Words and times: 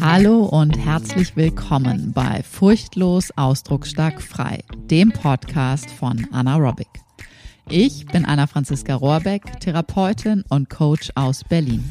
Hallo 0.00 0.44
und 0.44 0.78
herzlich 0.78 1.36
willkommen 1.36 2.12
bei 2.12 2.42
Furchtlos 2.42 3.30
Ausdrucksstark 3.36 4.22
Frei, 4.22 4.64
dem 4.90 5.12
Podcast 5.12 5.90
von 5.90 6.26
Anna 6.32 6.56
Robic. 6.56 6.88
Ich 7.68 8.06
bin 8.06 8.24
Anna 8.24 8.46
Franziska 8.46 8.94
Rohrbeck, 8.94 9.60
Therapeutin 9.60 10.44
und 10.48 10.70
Coach 10.70 11.10
aus 11.14 11.44
Berlin. 11.44 11.84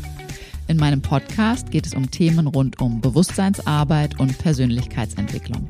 In 0.68 0.78
meinem 0.78 1.02
Podcast 1.02 1.70
geht 1.70 1.86
es 1.86 1.94
um 1.94 2.09
Themen 2.09 2.48
rund 2.48 2.82
um 2.82 3.00
Bewusstseinsarbeit 3.00 4.20
und 4.20 4.38
Persönlichkeitsentwicklung. 4.39 5.70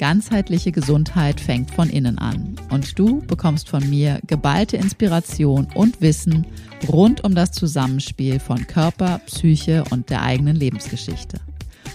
Ganzheitliche 0.00 0.72
Gesundheit 0.72 1.42
fängt 1.42 1.72
von 1.72 1.90
innen 1.90 2.16
an 2.16 2.56
und 2.70 2.98
du 2.98 3.20
bekommst 3.20 3.68
von 3.68 3.88
mir 3.90 4.18
geballte 4.26 4.78
Inspiration 4.78 5.68
und 5.74 6.00
Wissen 6.00 6.46
rund 6.88 7.22
um 7.22 7.34
das 7.34 7.52
Zusammenspiel 7.52 8.40
von 8.40 8.66
Körper, 8.66 9.20
Psyche 9.26 9.84
und 9.90 10.08
der 10.08 10.22
eigenen 10.22 10.56
Lebensgeschichte. 10.56 11.38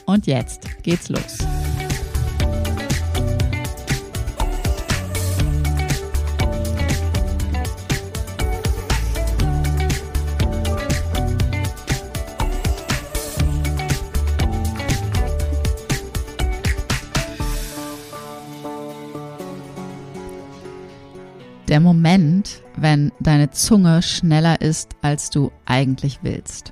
Und 0.05 0.27
jetzt 0.27 0.83
geht's 0.83 1.09
los. 1.09 1.39
Der 21.75 21.81
Moment, 21.81 22.61
wenn 22.77 23.11
deine 23.19 23.51
Zunge 23.51 24.01
schneller 24.01 24.61
ist, 24.61 24.95
als 25.01 25.29
du 25.29 25.51
eigentlich 25.65 26.19
willst. 26.21 26.71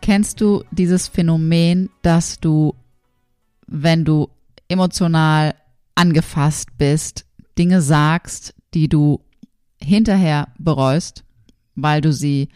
Kennst 0.00 0.40
du 0.40 0.62
dieses 0.70 1.08
Phänomen, 1.08 1.90
dass 2.02 2.38
du, 2.38 2.76
wenn 3.66 4.04
du 4.04 4.28
emotional 4.68 5.56
angefasst 5.96 6.68
bist, 6.78 7.26
Dinge 7.58 7.82
sagst, 7.82 8.54
die 8.72 8.88
du 8.88 9.18
hinterher 9.82 10.46
bereust, 10.60 11.24
weil 11.74 12.02
du 12.02 12.12
sie 12.12 12.50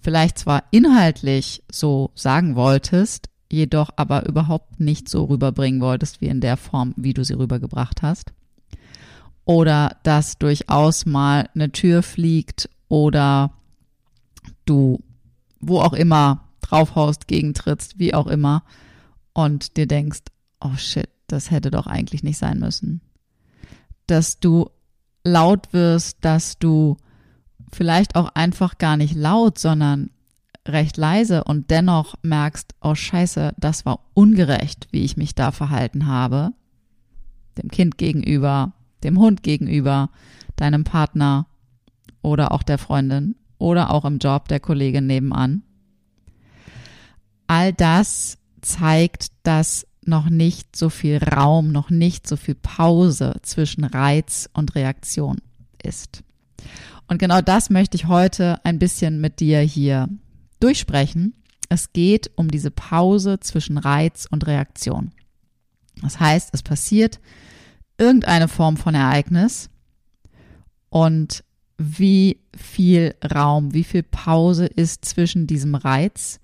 vielleicht 0.00 0.38
zwar 0.40 0.64
inhaltlich 0.72 1.62
so 1.70 2.10
sagen 2.16 2.56
wolltest, 2.56 3.28
jedoch 3.48 3.90
aber 3.94 4.26
überhaupt 4.26 4.80
nicht 4.80 5.08
so 5.08 5.26
rüberbringen 5.26 5.80
wolltest, 5.80 6.20
wie 6.20 6.26
in 6.26 6.40
der 6.40 6.56
Form, 6.56 6.94
wie 6.96 7.14
du 7.14 7.22
sie 7.22 7.34
rübergebracht 7.34 8.02
hast? 8.02 8.32
Oder 9.44 9.96
dass 10.02 10.38
durchaus 10.38 11.06
mal 11.06 11.48
eine 11.54 11.70
Tür 11.70 12.02
fliegt 12.02 12.68
oder 12.88 13.52
du 14.64 15.00
wo 15.66 15.80
auch 15.80 15.92
immer 15.92 16.48
draufhaust, 16.60 17.28
gegentrittst, 17.28 17.98
wie 17.98 18.14
auch 18.14 18.26
immer, 18.26 18.64
und 19.32 19.76
dir 19.76 19.86
denkst, 19.86 20.20
oh 20.60 20.76
shit, 20.76 21.08
das 21.26 21.50
hätte 21.50 21.70
doch 21.70 21.86
eigentlich 21.86 22.22
nicht 22.22 22.38
sein 22.38 22.58
müssen. 22.58 23.00
Dass 24.06 24.38
du 24.38 24.70
laut 25.24 25.72
wirst, 25.72 26.18
dass 26.24 26.58
du 26.58 26.96
vielleicht 27.72 28.16
auch 28.16 28.28
einfach 28.34 28.78
gar 28.78 28.96
nicht 28.96 29.14
laut, 29.14 29.58
sondern 29.58 30.10
recht 30.66 30.96
leise 30.96 31.44
und 31.44 31.70
dennoch 31.70 32.14
merkst, 32.22 32.74
oh 32.80 32.94
scheiße, 32.94 33.54
das 33.58 33.84
war 33.84 34.00
ungerecht, 34.14 34.88
wie 34.92 35.04
ich 35.04 35.16
mich 35.16 35.34
da 35.34 35.50
verhalten 35.50 36.06
habe, 36.06 36.52
dem 37.58 37.70
Kind 37.70 37.98
gegenüber, 37.98 38.72
dem 39.04 39.18
Hund 39.18 39.42
gegenüber, 39.42 40.10
deinem 40.56 40.84
Partner 40.84 41.46
oder 42.22 42.52
auch 42.52 42.62
der 42.62 42.78
Freundin 42.78 43.36
oder 43.58 43.90
auch 43.90 44.04
im 44.04 44.18
Job 44.18 44.48
der 44.48 44.60
Kollegin 44.60 45.06
nebenan 45.06 45.62
all 47.46 47.72
das 47.72 48.38
zeigt, 48.60 49.28
dass 49.42 49.86
noch 50.04 50.28
nicht 50.28 50.76
so 50.76 50.90
viel 50.90 51.18
Raum, 51.18 51.72
noch 51.72 51.90
nicht 51.90 52.26
so 52.26 52.36
viel 52.36 52.54
Pause 52.54 53.36
zwischen 53.42 53.84
Reiz 53.84 54.48
und 54.52 54.74
Reaktion 54.74 55.38
ist. 55.82 56.22
Und 57.08 57.18
genau 57.18 57.40
das 57.40 57.70
möchte 57.70 57.96
ich 57.96 58.06
heute 58.06 58.64
ein 58.64 58.78
bisschen 58.78 59.20
mit 59.20 59.40
dir 59.40 59.60
hier 59.60 60.08
durchsprechen. 60.60 61.34
Es 61.68 61.92
geht 61.92 62.30
um 62.36 62.50
diese 62.50 62.70
Pause 62.70 63.40
zwischen 63.40 63.78
Reiz 63.78 64.26
und 64.30 64.46
Reaktion. 64.46 65.12
Das 66.02 66.20
heißt, 66.20 66.50
es 66.52 66.62
passiert 66.62 67.20
irgendeine 67.98 68.48
Form 68.48 68.76
von 68.76 68.94
Ereignis 68.94 69.70
und 70.90 71.44
wie 71.76 72.40
viel 72.56 73.14
Raum, 73.34 73.74
wie 73.74 73.84
viel 73.84 74.02
Pause 74.02 74.66
ist 74.66 75.04
zwischen 75.04 75.46
diesem 75.46 75.74
Reiz 75.74 76.40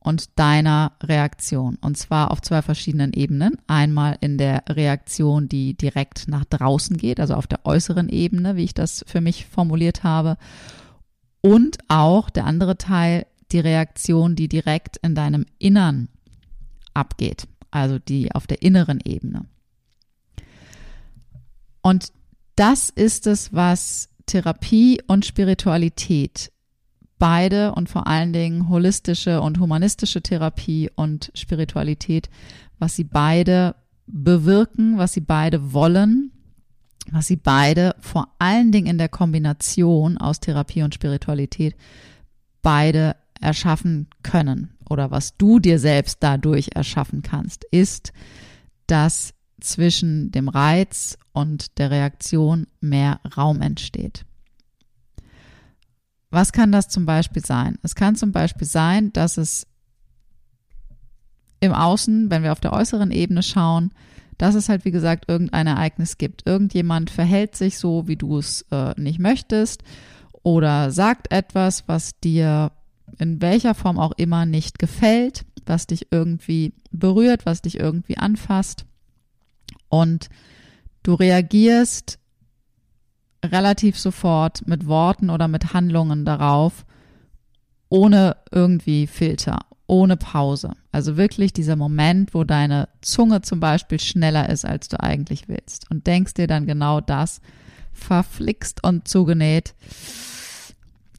und 0.00 0.38
deiner 0.38 0.92
Reaktion. 1.02 1.76
Und 1.80 1.98
zwar 1.98 2.30
auf 2.30 2.40
zwei 2.40 2.62
verschiedenen 2.62 3.12
Ebenen. 3.12 3.56
Einmal 3.66 4.16
in 4.20 4.38
der 4.38 4.62
Reaktion, 4.68 5.48
die 5.48 5.74
direkt 5.74 6.28
nach 6.28 6.44
draußen 6.44 6.96
geht, 6.96 7.20
also 7.20 7.34
auf 7.34 7.46
der 7.46 7.66
äußeren 7.66 8.08
Ebene, 8.08 8.56
wie 8.56 8.64
ich 8.64 8.74
das 8.74 9.04
für 9.06 9.20
mich 9.20 9.46
formuliert 9.46 10.04
habe. 10.04 10.36
Und 11.40 11.78
auch 11.88 12.30
der 12.30 12.46
andere 12.46 12.78
Teil, 12.78 13.26
die 13.50 13.60
Reaktion, 13.60 14.36
die 14.36 14.48
direkt 14.48 14.98
in 14.98 15.14
deinem 15.14 15.46
Innern 15.58 16.08
abgeht, 16.94 17.48
also 17.70 17.98
die 17.98 18.32
auf 18.32 18.46
der 18.46 18.62
inneren 18.62 19.00
Ebene. 19.04 19.46
Und 21.88 22.12
das 22.54 22.90
ist 22.90 23.26
es, 23.26 23.54
was 23.54 24.10
Therapie 24.26 25.00
und 25.06 25.24
Spiritualität 25.24 26.52
beide 27.18 27.74
und 27.74 27.88
vor 27.88 28.06
allen 28.06 28.34
Dingen 28.34 28.68
holistische 28.68 29.40
und 29.40 29.58
humanistische 29.58 30.20
Therapie 30.20 30.90
und 30.94 31.32
Spiritualität, 31.34 32.28
was 32.78 32.94
sie 32.94 33.04
beide 33.04 33.74
bewirken, 34.06 34.98
was 34.98 35.14
sie 35.14 35.22
beide 35.22 35.72
wollen, 35.72 36.30
was 37.10 37.26
sie 37.26 37.36
beide 37.36 37.96
vor 38.00 38.34
allen 38.38 38.70
Dingen 38.70 38.86
in 38.86 38.98
der 38.98 39.08
Kombination 39.08 40.18
aus 40.18 40.40
Therapie 40.40 40.82
und 40.82 40.92
Spiritualität 40.92 41.74
beide 42.60 43.16
erschaffen 43.40 44.08
können. 44.22 44.76
Oder 44.90 45.10
was 45.10 45.38
du 45.38 45.58
dir 45.58 45.78
selbst 45.78 46.18
dadurch 46.20 46.68
erschaffen 46.74 47.22
kannst, 47.22 47.64
ist, 47.70 48.12
dass 48.86 49.32
zwischen 49.60 50.30
dem 50.30 50.48
Reiz 50.48 51.18
und 51.32 51.78
der 51.78 51.90
Reaktion 51.90 52.66
mehr 52.80 53.20
Raum 53.36 53.60
entsteht. 53.60 54.24
Was 56.30 56.52
kann 56.52 56.72
das 56.72 56.88
zum 56.88 57.06
Beispiel 57.06 57.44
sein? 57.44 57.78
Es 57.82 57.94
kann 57.94 58.16
zum 58.16 58.32
Beispiel 58.32 58.66
sein, 58.66 59.12
dass 59.12 59.38
es 59.38 59.66
im 61.60 61.72
Außen, 61.72 62.30
wenn 62.30 62.42
wir 62.42 62.52
auf 62.52 62.60
der 62.60 62.72
äußeren 62.72 63.10
Ebene 63.10 63.42
schauen, 63.42 63.92
dass 64.36 64.54
es 64.54 64.68
halt, 64.68 64.84
wie 64.84 64.92
gesagt, 64.92 65.24
irgendein 65.28 65.66
Ereignis 65.66 66.16
gibt. 66.16 66.46
Irgendjemand 66.46 67.10
verhält 67.10 67.56
sich 67.56 67.78
so, 67.78 68.06
wie 68.06 68.16
du 68.16 68.38
es 68.38 68.64
äh, 68.70 68.94
nicht 69.00 69.18
möchtest 69.18 69.82
oder 70.42 70.92
sagt 70.92 71.32
etwas, 71.32 71.88
was 71.88 72.18
dir 72.20 72.72
in 73.18 73.42
welcher 73.42 73.74
Form 73.74 73.98
auch 73.98 74.12
immer 74.16 74.46
nicht 74.46 74.78
gefällt, 74.78 75.44
was 75.66 75.86
dich 75.86 76.08
irgendwie 76.10 76.74
berührt, 76.90 77.46
was 77.46 77.62
dich 77.62 77.80
irgendwie 77.80 78.16
anfasst. 78.16 78.86
Und 79.88 80.28
du 81.02 81.14
reagierst 81.14 82.18
relativ 83.44 83.98
sofort 83.98 84.66
mit 84.66 84.86
Worten 84.86 85.30
oder 85.30 85.48
mit 85.48 85.72
Handlungen 85.72 86.24
darauf, 86.24 86.84
ohne 87.88 88.36
irgendwie 88.50 89.06
Filter, 89.06 89.60
ohne 89.86 90.16
Pause. 90.16 90.72
Also 90.92 91.16
wirklich 91.16 91.52
dieser 91.52 91.76
Moment, 91.76 92.34
wo 92.34 92.44
deine 92.44 92.88
Zunge 93.00 93.42
zum 93.42 93.60
Beispiel 93.60 94.00
schneller 94.00 94.48
ist, 94.50 94.64
als 94.64 94.88
du 94.88 95.00
eigentlich 95.00 95.48
willst. 95.48 95.90
Und 95.90 96.06
denkst 96.06 96.34
dir 96.34 96.46
dann 96.46 96.66
genau 96.66 97.00
das, 97.00 97.40
verflixt 97.92 98.84
und 98.84 99.08
zugenäht, 99.08 99.74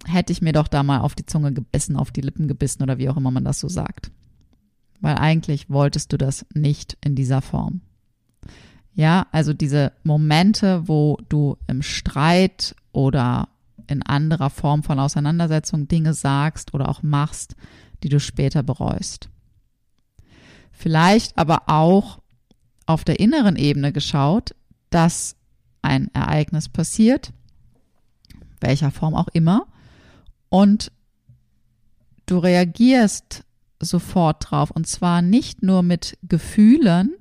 hätte 0.06 0.32
ich 0.32 0.42
mir 0.42 0.54
doch 0.54 0.68
da 0.68 0.84
mal 0.84 1.00
auf 1.00 1.16
die 1.16 1.26
Zunge 1.26 1.54
gebissen, 1.54 1.96
auf 1.96 2.12
die 2.12 2.22
Lippen 2.22 2.48
gebissen 2.48 2.84
oder 2.84 2.98
wie 2.98 3.10
auch 3.10 3.18
immer 3.18 3.32
man 3.32 3.44
das 3.44 3.60
so 3.60 3.68
sagt. 3.68 4.12
Weil 5.02 5.16
eigentlich 5.16 5.70
wolltest 5.70 6.12
du 6.14 6.18
das 6.18 6.46
nicht 6.54 6.98
in 7.04 7.16
dieser 7.16 7.42
Form. 7.42 7.82
Ja, 8.94 9.28
also 9.32 9.54
diese 9.54 9.94
Momente, 10.04 10.88
wo 10.88 11.18
du 11.30 11.58
im 11.68 11.82
Streit 11.82 12.76
oder 12.92 13.50
in 13.88 14.04
anderer 14.04 14.50
Form 14.50 14.84
von 14.84 15.00
Auseinandersetzung 15.00 15.88
Dinge 15.88 16.14
sagst 16.14 16.74
oder 16.74 16.90
auch 16.90 17.02
machst, 17.02 17.56
die 18.04 18.10
du 18.10 18.20
später 18.20 18.64
bereust. 18.64 19.30
Vielleicht 20.72 21.38
aber 21.38 21.64
auch 21.68 22.20
auf 22.86 23.04
der 23.04 23.20
inneren 23.20 23.56
Ebene 23.56 23.92
geschaut, 23.92 24.56
dass 24.90 25.36
ein 25.82 26.10
Ereignis 26.14 26.70
passiert, 26.70 27.32
welcher 28.62 28.92
Form 28.92 29.16
auch 29.16 29.28
immer, 29.34 29.68
und 30.50 30.92
du 32.26 32.38
reagierst 32.38 33.44
sofort 33.80 34.50
drauf 34.50 34.72
und 34.72 34.88
zwar 34.88 35.22
nicht 35.22 35.64
nur 35.64 35.84
mit 35.84 36.18
Gefühlen, 36.24 37.14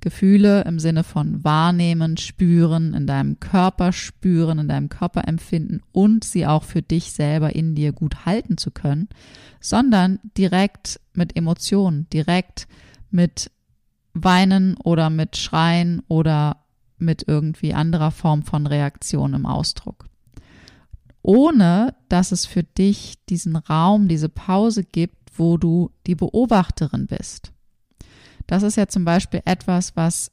Gefühle 0.00 0.62
im 0.62 0.78
Sinne 0.78 1.02
von 1.02 1.42
wahrnehmen, 1.42 2.16
spüren, 2.16 2.94
in 2.94 3.06
deinem 3.06 3.40
Körper 3.40 3.92
spüren, 3.92 4.60
in 4.60 4.68
deinem 4.68 4.88
Körper 4.88 5.26
empfinden 5.26 5.80
und 5.92 6.24
sie 6.24 6.46
auch 6.46 6.62
für 6.62 6.82
dich 6.82 7.12
selber 7.12 7.54
in 7.54 7.74
dir 7.74 7.92
gut 7.92 8.24
halten 8.24 8.58
zu 8.58 8.70
können, 8.70 9.08
sondern 9.60 10.20
direkt 10.36 11.00
mit 11.14 11.36
Emotionen, 11.36 12.08
direkt 12.10 12.68
mit 13.10 13.50
Weinen 14.14 14.76
oder 14.76 15.10
mit 15.10 15.36
Schreien 15.36 16.02
oder 16.08 16.64
mit 16.98 17.24
irgendwie 17.26 17.74
anderer 17.74 18.10
Form 18.10 18.42
von 18.42 18.66
Reaktion 18.66 19.34
im 19.34 19.46
Ausdruck. 19.46 20.06
Ohne 21.22 21.94
dass 22.08 22.32
es 22.32 22.46
für 22.46 22.62
dich 22.62 23.24
diesen 23.28 23.56
Raum, 23.56 24.08
diese 24.08 24.28
Pause 24.28 24.84
gibt, 24.84 25.16
wo 25.36 25.56
du 25.56 25.90
die 26.06 26.14
Beobachterin 26.14 27.06
bist. 27.06 27.52
Das 28.48 28.64
ist 28.64 28.76
ja 28.76 28.88
zum 28.88 29.04
Beispiel 29.04 29.42
etwas, 29.44 29.94
was 29.94 30.32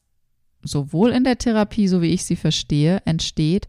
sowohl 0.63 1.11
in 1.11 1.23
der 1.23 1.37
Therapie, 1.37 1.87
so 1.87 2.01
wie 2.01 2.13
ich 2.13 2.25
sie 2.25 2.37
verstehe, 2.37 3.01
entsteht 3.05 3.67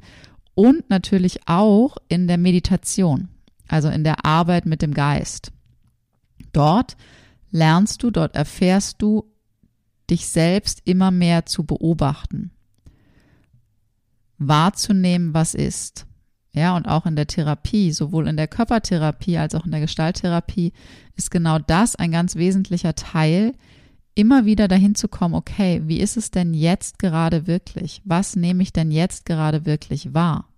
und 0.55 0.89
natürlich 0.89 1.41
auch 1.47 1.99
in 2.09 2.29
der 2.29 2.39
Meditation, 2.39 3.29
also 3.69 3.89
in 3.89 4.05
der 4.05 4.25
Arbeit 4.25 4.65
mit 4.65 4.81
dem 4.81 4.95
Geist. 4.95 5.53
Dort 6.53 6.97
lernst 7.51 8.03
du, 8.03 8.11
dort 8.11 8.35
erfährst 8.35 9.03
du, 9.03 9.31
dich 10.09 10.29
selbst 10.29 10.81
immer 10.85 11.11
mehr 11.11 11.47
zu 11.47 11.65
beobachten, 11.65 12.53
wahrzunehmen, 14.39 15.35
was 15.35 15.55
ist. 15.55 16.07
Ja, 16.53 16.77
und 16.77 16.87
auch 16.87 17.05
in 17.05 17.17
der 17.17 17.27
Therapie, 17.27 17.91
sowohl 17.91 18.29
in 18.29 18.37
der 18.37 18.47
Körpertherapie 18.47 19.37
als 19.37 19.57
auch 19.57 19.67
in 19.67 19.73
der 19.73 19.81
Gestalttherapie, 19.81 20.73
ist 21.17 21.33
genau 21.33 21.59
das 21.59 21.97
ein 21.97 22.13
ganz 22.13 22.37
wesentlicher 22.37 22.95
Teil, 22.95 23.53
immer 24.17 24.47
wieder 24.47 24.67
dahin 24.67 24.95
zu 24.95 25.09
kommen, 25.09 25.35
okay, 25.35 25.83
wie 25.85 26.01
ist 26.01 26.17
es 26.17 26.31
denn 26.31 26.55
jetzt 26.55 26.99
gerade 26.99 27.47
wirklich? 27.47 28.01
Was 28.05 28.35
nehme 28.35 28.63
ich 28.63 28.73
denn 28.73 28.91
jetzt 28.91 29.27
gerade 29.27 29.67
wirklich 29.67 30.15
wahr? 30.15 30.49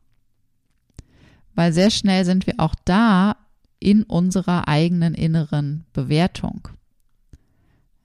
Weil 1.55 1.73
sehr 1.73 1.91
schnell 1.91 2.25
sind 2.25 2.47
wir 2.47 2.55
auch 2.59 2.77
da 2.85 3.37
in 3.81 4.05
unserer 4.05 4.69
eigenen 4.69 5.13
inneren 5.15 5.85
Bewertung. 5.93 6.69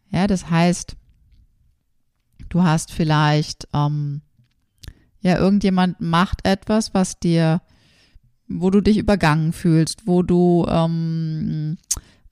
Ja, 0.10 0.26
das 0.26 0.50
heißt, 0.50 0.96
du 2.50 2.64
hast 2.64 2.92
vielleicht, 2.92 3.68
ähm, 3.74 4.22
ja, 5.22 5.38
irgendjemand 5.38 6.02
macht 6.02 6.48
etwas, 6.48 6.96
was 6.96 7.20
dir, 7.20 7.62
wo 8.48 8.72
du 8.72 8.82
dich 8.82 8.98
übergangen 8.98 9.54
fühlst, 9.54 10.08
wo 10.08 10.24
du, 10.24 10.66
ähm, 10.68 11.78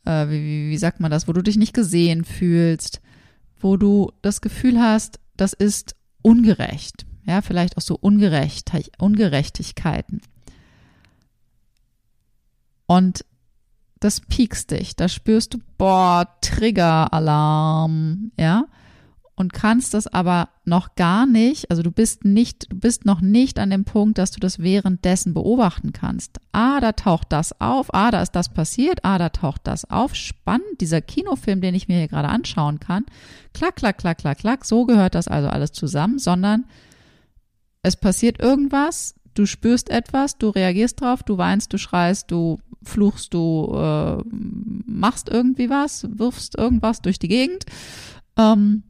äh, 0.05 0.27
wie, 0.27 0.69
wie 0.71 0.77
sagt 0.77 0.99
man 0.99 1.11
das, 1.11 1.27
wo 1.27 1.33
du 1.33 1.43
dich 1.43 1.57
nicht 1.57 1.73
gesehen 1.73 2.25
fühlst, 2.25 2.99
wo 3.63 3.77
du 3.77 4.11
das 4.21 4.41
Gefühl 4.41 4.79
hast, 4.79 5.19
das 5.37 5.53
ist 5.53 5.95
ungerecht. 6.21 7.05
Ja, 7.25 7.41
vielleicht 7.41 7.77
auch 7.77 7.81
so 7.81 7.97
Ungerecht, 7.99 8.71
Ungerechtigkeiten. 8.97 10.21
Und 12.87 13.25
das 13.99 14.21
piekst 14.21 14.71
dich. 14.71 14.95
Da 14.95 15.07
spürst 15.07 15.53
du, 15.53 15.59
boah, 15.77 16.27
Trigger-Alarm, 16.41 18.31
ja 18.37 18.65
und 19.41 19.53
kannst 19.53 19.95
das 19.95 20.05
aber 20.05 20.49
noch 20.65 20.93
gar 20.93 21.25
nicht, 21.25 21.71
also 21.71 21.81
du 21.81 21.91
bist 21.91 22.23
nicht, 22.23 22.71
du 22.71 22.77
bist 22.77 23.05
noch 23.05 23.21
nicht 23.21 23.57
an 23.57 23.71
dem 23.71 23.85
Punkt, 23.85 24.19
dass 24.19 24.29
du 24.29 24.39
das 24.39 24.59
währenddessen 24.59 25.33
beobachten 25.33 25.93
kannst. 25.93 26.39
Ah, 26.51 26.79
da 26.79 26.91
taucht 26.91 27.31
das 27.31 27.59
auf, 27.59 27.91
ah, 27.91 28.11
da 28.11 28.21
ist 28.21 28.33
das 28.33 28.49
passiert, 28.49 28.99
ah, 29.01 29.17
da 29.17 29.29
taucht 29.29 29.61
das 29.63 29.89
auf. 29.89 30.13
Spannend, 30.15 30.79
dieser 30.79 31.01
Kinofilm, 31.01 31.59
den 31.59 31.73
ich 31.73 31.87
mir 31.87 31.97
hier 31.97 32.07
gerade 32.07 32.29
anschauen 32.29 32.79
kann. 32.79 33.03
Klack, 33.53 33.77
klack, 33.77 33.97
klack, 33.97 34.19
klack, 34.19 34.37
klack, 34.37 34.63
so 34.63 34.85
gehört 34.85 35.15
das 35.15 35.27
also 35.27 35.49
alles 35.49 35.71
zusammen, 35.71 36.19
sondern 36.19 36.65
es 37.81 37.97
passiert 37.97 38.39
irgendwas, 38.39 39.15
du 39.33 39.47
spürst 39.47 39.89
etwas, 39.89 40.37
du 40.37 40.49
reagierst 40.49 41.01
drauf, 41.01 41.23
du 41.23 41.39
weinst, 41.39 41.73
du 41.73 41.79
schreist, 41.79 42.29
du 42.29 42.59
fluchst, 42.83 43.33
du 43.33 43.73
äh, 43.75 44.23
machst 44.85 45.29
irgendwie 45.29 45.71
was, 45.71 46.07
wirfst 46.15 46.57
irgendwas 46.59 47.01
durch 47.01 47.17
die 47.17 47.27
Gegend. 47.27 47.65
Ähm, 48.37 48.83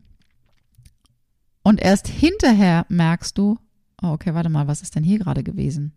und 1.64 1.82
erst 1.82 2.08
hinterher 2.08 2.86
merkst 2.90 3.38
du, 3.38 3.58
oh, 4.02 4.08
okay, 4.08 4.34
warte 4.34 4.50
mal, 4.50 4.68
was 4.68 4.82
ist 4.82 4.96
denn 4.96 5.04
hier 5.04 5.20
gerade 5.20 5.44
gewesen? 5.44 5.94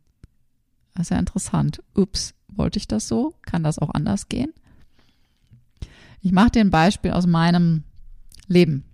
Das 0.95 1.07
ist 1.07 1.11
ja 1.11 1.19
interessant. 1.19 1.83
Ups, 1.95 2.35
wollte 2.49 2.79
ich 2.79 2.87
das 2.87 3.09
so? 3.09 3.35
Kann 3.43 3.65
das 3.65 3.79
auch 3.79 3.91
anders 3.93 4.29
gehen? 4.29 4.53
Ich 6.21 6.33
mache 6.33 6.51
dir 6.51 6.61
ein 6.61 6.71
Beispiel 6.71 7.11
aus 7.11 7.27
meinem 7.27 7.85
Leben. 8.47 8.85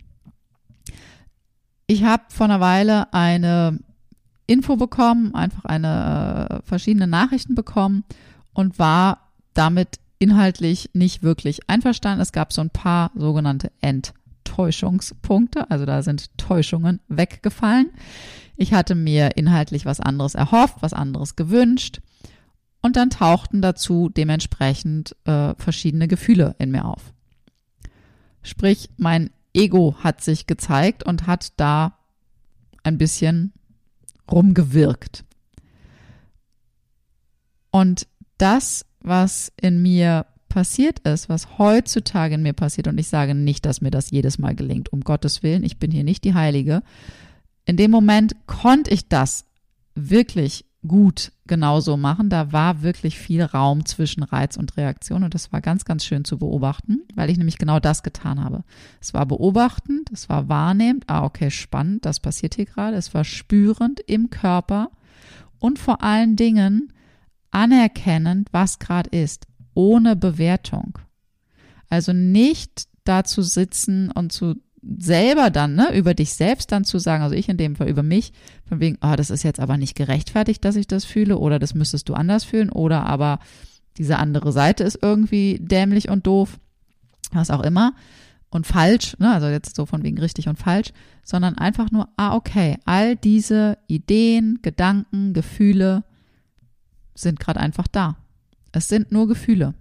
Ich 1.86 2.04
habe 2.04 2.22
vor 2.28 2.46
einer 2.46 2.60
Weile 2.60 3.12
eine 3.12 3.80
Info 4.46 4.76
bekommen, 4.76 5.34
einfach 5.34 5.64
eine 5.64 6.48
äh, 6.50 6.62
verschiedene 6.66 7.06
Nachrichten 7.06 7.54
bekommen 7.54 8.04
und 8.52 8.78
war 8.78 9.32
damit 9.54 10.00
inhaltlich 10.18 10.90
nicht 10.92 11.22
wirklich 11.22 11.68
einverstanden. 11.68 12.20
Es 12.20 12.32
gab 12.32 12.52
so 12.52 12.60
ein 12.60 12.70
paar 12.70 13.10
sogenannte 13.14 13.72
End 13.80 14.12
Täuschungspunkte, 14.50 15.70
also 15.70 15.86
da 15.86 16.02
sind 16.02 16.36
Täuschungen 16.36 17.00
weggefallen. 17.06 17.90
Ich 18.56 18.74
hatte 18.74 18.96
mir 18.96 19.36
inhaltlich 19.36 19.86
was 19.86 20.00
anderes 20.00 20.34
erhofft, 20.34 20.78
was 20.80 20.92
anderes 20.92 21.36
gewünscht 21.36 22.00
und 22.82 22.96
dann 22.96 23.10
tauchten 23.10 23.62
dazu 23.62 24.08
dementsprechend 24.08 25.14
äh, 25.24 25.54
verschiedene 25.54 26.08
Gefühle 26.08 26.56
in 26.58 26.72
mir 26.72 26.84
auf. 26.84 27.12
Sprich, 28.42 28.90
mein 28.96 29.30
Ego 29.54 29.96
hat 30.00 30.22
sich 30.22 30.46
gezeigt 30.46 31.04
und 31.04 31.26
hat 31.26 31.52
da 31.56 31.98
ein 32.82 32.98
bisschen 32.98 33.52
rumgewirkt. 34.30 35.24
Und 37.70 38.08
das, 38.36 38.84
was 39.00 39.52
in 39.60 39.80
mir 39.80 40.26
passiert 40.50 40.98
ist, 41.00 41.30
was 41.30 41.58
heutzutage 41.58 42.34
in 42.34 42.42
mir 42.42 42.52
passiert, 42.52 42.88
und 42.88 42.98
ich 42.98 43.08
sage 43.08 43.34
nicht, 43.34 43.64
dass 43.64 43.80
mir 43.80 43.90
das 43.90 44.10
jedes 44.10 44.38
Mal 44.38 44.54
gelingt, 44.54 44.92
um 44.92 45.00
Gottes 45.00 45.42
Willen, 45.42 45.64
ich 45.64 45.78
bin 45.78 45.90
hier 45.90 46.04
nicht 46.04 46.24
die 46.24 46.34
Heilige. 46.34 46.82
In 47.64 47.78
dem 47.78 47.90
Moment 47.90 48.36
konnte 48.46 48.90
ich 48.90 49.08
das 49.08 49.46
wirklich 49.94 50.66
gut 50.86 51.32
genauso 51.46 51.96
machen. 51.96 52.30
Da 52.30 52.52
war 52.52 52.82
wirklich 52.82 53.18
viel 53.18 53.42
Raum 53.42 53.84
zwischen 53.84 54.22
Reiz 54.22 54.56
und 54.56 54.76
Reaktion 54.76 55.24
und 55.24 55.34
das 55.34 55.52
war 55.52 55.60
ganz, 55.60 55.84
ganz 55.84 56.04
schön 56.04 56.24
zu 56.24 56.38
beobachten, 56.38 57.02
weil 57.14 57.30
ich 57.30 57.38
nämlich 57.38 57.58
genau 57.58 57.80
das 57.80 58.02
getan 58.02 58.42
habe. 58.42 58.64
Es 59.00 59.14
war 59.14 59.26
beobachtend, 59.26 60.10
es 60.12 60.28
war 60.28 60.48
wahrnehmend, 60.48 61.04
ah, 61.08 61.24
okay, 61.24 61.50
spannend, 61.50 62.04
das 62.06 62.20
passiert 62.20 62.54
hier 62.54 62.66
gerade. 62.66 62.96
Es 62.96 63.14
war 63.14 63.24
spürend 63.24 64.00
im 64.00 64.30
Körper 64.30 64.90
und 65.58 65.78
vor 65.78 66.02
allen 66.02 66.36
Dingen 66.36 66.92
anerkennend, 67.50 68.48
was 68.52 68.78
gerade 68.78 69.10
ist 69.10 69.49
ohne 69.74 70.16
Bewertung. 70.16 70.98
Also 71.88 72.12
nicht 72.12 72.86
dazu 73.04 73.42
sitzen 73.42 74.10
und 74.10 74.32
zu 74.32 74.56
selber 74.82 75.50
dann, 75.50 75.74
ne, 75.74 75.94
über 75.94 76.14
dich 76.14 76.32
selbst 76.32 76.72
dann 76.72 76.84
zu 76.84 76.98
sagen, 76.98 77.22
also 77.22 77.34
ich 77.34 77.48
in 77.48 77.56
dem 77.56 77.76
Fall 77.76 77.88
über 77.88 78.02
mich, 78.02 78.32
von 78.64 78.80
wegen, 78.80 78.98
oh, 79.02 79.14
das 79.16 79.30
ist 79.30 79.42
jetzt 79.42 79.60
aber 79.60 79.76
nicht 79.76 79.94
gerechtfertigt, 79.94 80.64
dass 80.64 80.76
ich 80.76 80.86
das 80.86 81.04
fühle, 81.04 81.38
oder 81.38 81.58
das 81.58 81.74
müsstest 81.74 82.08
du 82.08 82.14
anders 82.14 82.44
fühlen, 82.44 82.70
oder 82.70 83.04
aber 83.06 83.40
diese 83.98 84.18
andere 84.18 84.52
Seite 84.52 84.84
ist 84.84 84.98
irgendwie 85.02 85.58
dämlich 85.60 86.08
und 86.08 86.26
doof, 86.26 86.58
was 87.32 87.50
auch 87.50 87.62
immer, 87.62 87.94
und 88.50 88.66
falsch, 88.66 89.16
ne, 89.18 89.32
also 89.32 89.48
jetzt 89.48 89.76
so 89.76 89.86
von 89.86 90.02
wegen 90.02 90.18
richtig 90.18 90.48
und 90.48 90.58
falsch, 90.58 90.92
sondern 91.22 91.58
einfach 91.58 91.90
nur, 91.90 92.08
ah, 92.16 92.34
okay, 92.34 92.78
all 92.84 93.16
diese 93.16 93.78
Ideen, 93.86 94.60
Gedanken, 94.62 95.34
Gefühle 95.34 96.04
sind 97.14 97.38
gerade 97.38 97.60
einfach 97.60 97.86
da. 97.86 98.16
Es 98.72 98.88
sind 98.88 99.12
nur 99.12 99.28
Gefühle. 99.28 99.74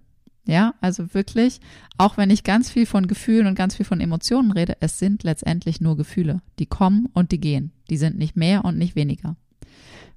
Ja, 0.46 0.74
also 0.82 1.14
wirklich, 1.14 1.60
auch 1.98 2.18
wenn 2.18 2.32
ich 2.32 2.44
ganz 2.44 2.72
viel 2.72 2.88
von 2.88 3.08
Gefühlen 3.08 3.46
und 3.46 3.56
ganz 3.56 3.76
viel 3.76 3.86
von 3.86 4.02
Emotionen 4.02 4.52
rede, 4.52 4.78
es 4.80 4.98
sind 4.98 5.24
letztendlich 5.24 5.80
nur 5.80 5.96
Gefühle. 5.96 6.42
Die 6.58 6.66
kommen 6.66 7.08
und 7.14 7.32
die 7.32 7.40
gehen. 7.40 7.72
Die 7.90 7.98
sind 7.98 8.18
nicht 8.18 8.36
mehr 8.36 8.66
und 8.66 8.78
nicht 8.78 8.96
weniger. 8.96 9.36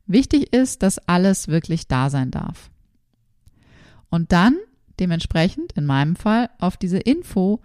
Wichtig 0.07 0.53
ist, 0.53 0.83
dass 0.83 0.99
alles 1.07 1.49
wirklich 1.49 1.87
da 1.87 2.09
sein 2.09 2.31
darf. 2.31 2.71
Und 4.09 4.33
dann 4.33 4.57
dementsprechend, 5.01 5.73
in 5.73 5.85
meinem 5.85 6.17
Fall, 6.17 6.51
auf 6.59 6.77
diese 6.77 6.99
Info 6.99 7.61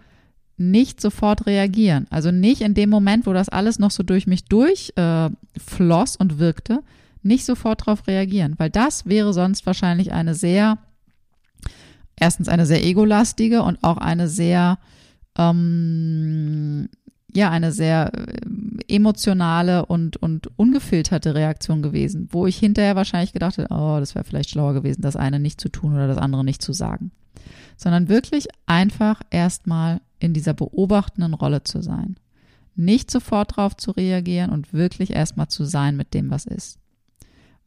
nicht 0.56 1.00
sofort 1.00 1.46
reagieren. 1.46 2.06
Also 2.10 2.32
nicht 2.32 2.62
in 2.62 2.74
dem 2.74 2.90
Moment, 2.90 3.26
wo 3.26 3.32
das 3.32 3.48
alles 3.48 3.78
noch 3.78 3.92
so 3.92 4.02
durch 4.02 4.26
mich 4.26 4.44
durchfloss 4.44 4.92
äh, 4.96 6.18
und 6.18 6.38
wirkte, 6.38 6.82
nicht 7.22 7.44
sofort 7.44 7.82
darauf 7.82 8.06
reagieren, 8.06 8.54
weil 8.58 8.70
das 8.70 9.06
wäre 9.06 9.32
sonst 9.32 9.66
wahrscheinlich 9.66 10.12
eine 10.12 10.34
sehr 10.34 10.78
erstens 12.20 12.48
eine 12.48 12.66
sehr 12.66 12.84
egolastige 12.84 13.62
und 13.62 13.82
auch 13.82 13.96
eine 13.96 14.28
sehr, 14.28 14.78
ähm, 15.36 16.88
ja, 17.32 17.50
eine 17.50 17.72
sehr 17.72 18.12
äh, 18.14 18.94
emotionale 18.94 19.86
und, 19.86 20.16
und 20.16 20.48
ungefilterte 20.58 21.34
Reaktion 21.34 21.82
gewesen, 21.82 22.28
wo 22.32 22.46
ich 22.46 22.58
hinterher 22.58 22.96
wahrscheinlich 22.96 23.32
gedacht 23.32 23.58
hätte, 23.58 23.72
oh, 23.72 23.98
das 24.00 24.14
wäre 24.14 24.24
vielleicht 24.24 24.50
schlauer 24.50 24.74
gewesen, 24.74 25.02
das 25.02 25.16
eine 25.16 25.38
nicht 25.38 25.60
zu 25.60 25.68
tun 25.68 25.94
oder 25.94 26.08
das 26.08 26.18
andere 26.18 26.44
nicht 26.44 26.62
zu 26.62 26.72
sagen. 26.72 27.12
Sondern 27.76 28.08
wirklich 28.08 28.48
einfach 28.66 29.20
erstmal 29.30 30.00
in 30.18 30.32
dieser 30.32 30.54
beobachtenden 30.54 31.34
Rolle 31.34 31.62
zu 31.62 31.82
sein. 31.82 32.16
Nicht 32.74 33.10
sofort 33.10 33.56
drauf 33.56 33.76
zu 33.76 33.90
reagieren 33.92 34.50
und 34.50 34.72
wirklich 34.72 35.10
erstmal 35.10 35.48
zu 35.48 35.64
sein 35.64 35.96
mit 35.96 36.14
dem, 36.14 36.30
was 36.30 36.44
ist. 36.44 36.78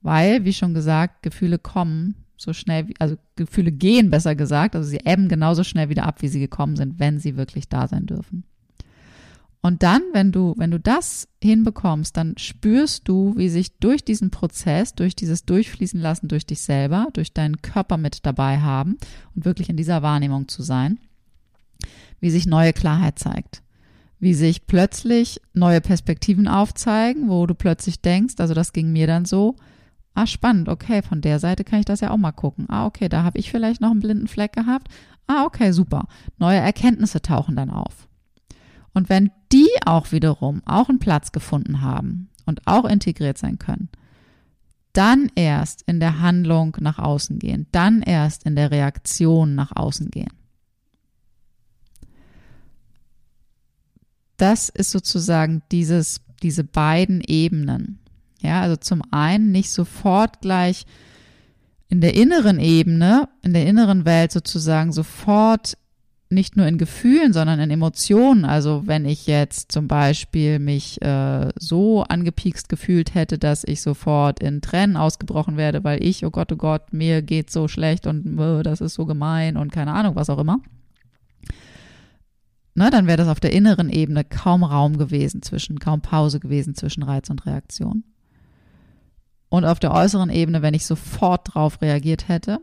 Weil, 0.01 0.45
wie 0.45 0.53
schon 0.53 0.73
gesagt, 0.73 1.21
Gefühle 1.21 1.59
kommen 1.59 2.15
so 2.41 2.53
schnell, 2.53 2.87
wie, 2.87 2.95
also 2.99 3.15
Gefühle 3.35 3.71
gehen 3.71 4.09
besser 4.09 4.35
gesagt, 4.35 4.75
also 4.75 4.89
sie 4.89 4.99
ebben 5.05 5.29
genauso 5.29 5.63
schnell 5.63 5.89
wieder 5.89 6.05
ab, 6.05 6.21
wie 6.21 6.27
sie 6.27 6.39
gekommen 6.39 6.75
sind, 6.75 6.99
wenn 6.99 7.19
sie 7.19 7.37
wirklich 7.37 7.69
da 7.69 7.87
sein 7.87 8.05
dürfen. 8.05 8.43
Und 9.63 9.83
dann, 9.83 10.01
wenn 10.11 10.31
du, 10.31 10.55
wenn 10.57 10.71
du 10.71 10.79
das 10.79 11.27
hinbekommst, 11.41 12.17
dann 12.17 12.35
spürst 12.37 13.07
du, 13.07 13.37
wie 13.37 13.47
sich 13.47 13.77
durch 13.77 14.03
diesen 14.03 14.31
Prozess, 14.31 14.95
durch 14.95 15.15
dieses 15.15 15.45
Durchfließen 15.45 15.99
lassen, 15.99 16.27
durch 16.27 16.47
dich 16.47 16.61
selber, 16.61 17.09
durch 17.13 17.31
deinen 17.31 17.61
Körper 17.61 17.97
mit 17.97 18.25
dabei 18.25 18.59
haben 18.59 18.97
und 19.35 19.45
wirklich 19.45 19.69
in 19.69 19.77
dieser 19.77 20.01
Wahrnehmung 20.01 20.47
zu 20.47 20.63
sein, 20.63 20.97
wie 22.19 22.31
sich 22.31 22.47
neue 22.47 22.73
Klarheit 22.73 23.19
zeigt. 23.19 23.61
Wie 24.19 24.33
sich 24.33 24.65
plötzlich 24.65 25.41
neue 25.53 25.81
Perspektiven 25.81 26.47
aufzeigen, 26.47 27.29
wo 27.29 27.45
du 27.45 27.53
plötzlich 27.53 28.01
denkst, 28.01 28.35
also 28.39 28.55
das 28.55 28.73
ging 28.73 28.91
mir 28.91 29.05
dann 29.05 29.25
so, 29.25 29.55
ah, 30.13 30.27
spannend, 30.27 30.69
okay, 30.69 31.01
von 31.01 31.21
der 31.21 31.39
Seite 31.39 31.63
kann 31.63 31.79
ich 31.79 31.85
das 31.85 32.01
ja 32.01 32.11
auch 32.11 32.17
mal 32.17 32.31
gucken. 32.31 32.65
Ah, 32.69 32.85
okay, 32.85 33.09
da 33.09 33.23
habe 33.23 33.39
ich 33.39 33.51
vielleicht 33.51 33.81
noch 33.81 33.91
einen 33.91 33.99
blinden 33.99 34.27
Fleck 34.27 34.53
gehabt. 34.53 34.87
Ah, 35.27 35.45
okay, 35.45 35.71
super. 35.71 36.07
Neue 36.37 36.59
Erkenntnisse 36.59 37.21
tauchen 37.21 37.55
dann 37.55 37.69
auf. 37.69 38.07
Und 38.93 39.09
wenn 39.09 39.31
die 39.51 39.69
auch 39.85 40.11
wiederum 40.11 40.61
auch 40.65 40.89
einen 40.89 40.99
Platz 40.99 41.31
gefunden 41.31 41.81
haben 41.81 42.29
und 42.45 42.67
auch 42.67 42.85
integriert 42.85 43.37
sein 43.37 43.57
können, 43.57 43.89
dann 44.93 45.31
erst 45.35 45.83
in 45.83 45.99
der 45.99 46.19
Handlung 46.19 46.75
nach 46.81 46.99
außen 46.99 47.39
gehen, 47.39 47.67
dann 47.71 48.01
erst 48.01 48.43
in 48.43 48.55
der 48.55 48.71
Reaktion 48.71 49.55
nach 49.55 49.73
außen 49.73 50.11
gehen. 50.11 50.33
Das 54.35 54.69
ist 54.69 54.91
sozusagen 54.91 55.61
dieses, 55.71 56.21
diese 56.41 56.63
beiden 56.63 57.21
Ebenen. 57.21 58.00
Ja, 58.41 58.61
also 58.61 58.75
zum 58.75 59.01
einen 59.11 59.51
nicht 59.51 59.71
sofort 59.71 60.41
gleich 60.41 60.85
in 61.89 62.01
der 62.01 62.15
inneren 62.15 62.59
Ebene, 62.59 63.29
in 63.43 63.53
der 63.53 63.65
inneren 63.67 64.05
Welt 64.05 64.31
sozusagen 64.31 64.91
sofort 64.91 65.77
nicht 66.31 66.55
nur 66.55 66.65
in 66.65 66.77
Gefühlen, 66.77 67.33
sondern 67.33 67.59
in 67.59 67.69
Emotionen. 67.69 68.45
Also 68.45 68.83
wenn 68.85 69.05
ich 69.05 69.27
jetzt 69.27 69.71
zum 69.71 69.87
Beispiel 69.87 70.59
mich 70.59 71.01
äh, 71.01 71.49
so 71.59 72.03
angepiekst 72.03 72.69
gefühlt 72.69 73.13
hätte, 73.13 73.37
dass 73.37 73.63
ich 73.65 73.81
sofort 73.81 74.39
in 74.39 74.61
Tränen 74.61 74.95
ausgebrochen 74.95 75.57
werde, 75.57 75.83
weil 75.83 76.01
ich, 76.03 76.25
oh 76.25 76.31
Gott, 76.31 76.51
oh 76.53 76.55
Gott, 76.55 76.93
mir 76.93 77.21
geht 77.21 77.51
so 77.51 77.67
schlecht 77.67 78.07
und 78.07 78.39
äh, 78.39 78.63
das 78.63 78.79
ist 78.81 78.93
so 78.93 79.05
gemein 79.05 79.57
und 79.57 79.71
keine 79.71 79.93
Ahnung, 79.93 80.15
was 80.15 80.29
auch 80.29 80.39
immer. 80.39 80.59
Ne, 82.73 82.89
dann 82.89 83.05
wäre 83.05 83.17
das 83.17 83.27
auf 83.27 83.41
der 83.41 83.51
inneren 83.51 83.89
Ebene 83.89 84.23
kaum 84.23 84.63
Raum 84.63 84.97
gewesen 84.97 85.41
zwischen, 85.41 85.79
kaum 85.79 86.01
Pause 86.01 86.39
gewesen 86.39 86.73
zwischen 86.73 87.03
Reiz 87.03 87.29
und 87.29 87.45
Reaktion. 87.45 88.05
Und 89.51 89.65
auf 89.65 89.79
der 89.79 89.93
äußeren 89.93 90.29
Ebene, 90.29 90.61
wenn 90.61 90.73
ich 90.73 90.85
sofort 90.85 91.53
drauf 91.53 91.81
reagiert 91.81 92.29
hätte, 92.29 92.61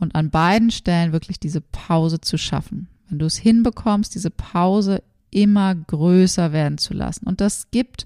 und 0.00 0.16
an 0.16 0.30
beiden 0.30 0.72
Stellen 0.72 1.12
wirklich 1.12 1.38
diese 1.38 1.60
Pause 1.60 2.20
zu 2.20 2.36
schaffen. 2.36 2.88
Wenn 3.08 3.20
du 3.20 3.26
es 3.26 3.36
hinbekommst, 3.36 4.16
diese 4.16 4.30
Pause 4.30 5.00
immer 5.30 5.76
größer 5.76 6.52
werden 6.52 6.76
zu 6.76 6.92
lassen. 6.92 7.26
Und 7.26 7.40
das 7.40 7.70
gibt 7.70 8.04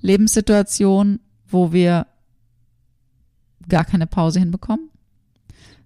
Lebenssituationen, 0.00 1.18
wo 1.48 1.72
wir 1.72 2.06
gar 3.68 3.84
keine 3.84 4.06
Pause 4.06 4.38
hinbekommen. 4.38 4.88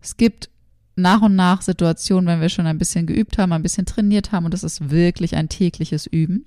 Es 0.03 0.19
gibt 0.19 0.51
nach 0.95 1.23
und 1.23 1.35
nach 1.35 1.63
Situationen, 1.63 2.27
wenn 2.27 2.43
wir 2.43 2.51
schon 2.51 2.67
ein 2.67 2.79
bisschen 2.79 3.07
geübt 3.07 3.39
haben, 3.39 3.53
ein 3.53 3.63
bisschen 3.63 3.87
trainiert 3.87 4.31
haben 4.31 4.45
und 4.45 4.53
das 4.53 4.63
ist 4.63 4.91
wirklich 4.91 5.37
ein 5.37 5.49
tägliches 5.49 6.07
Üben, 6.07 6.45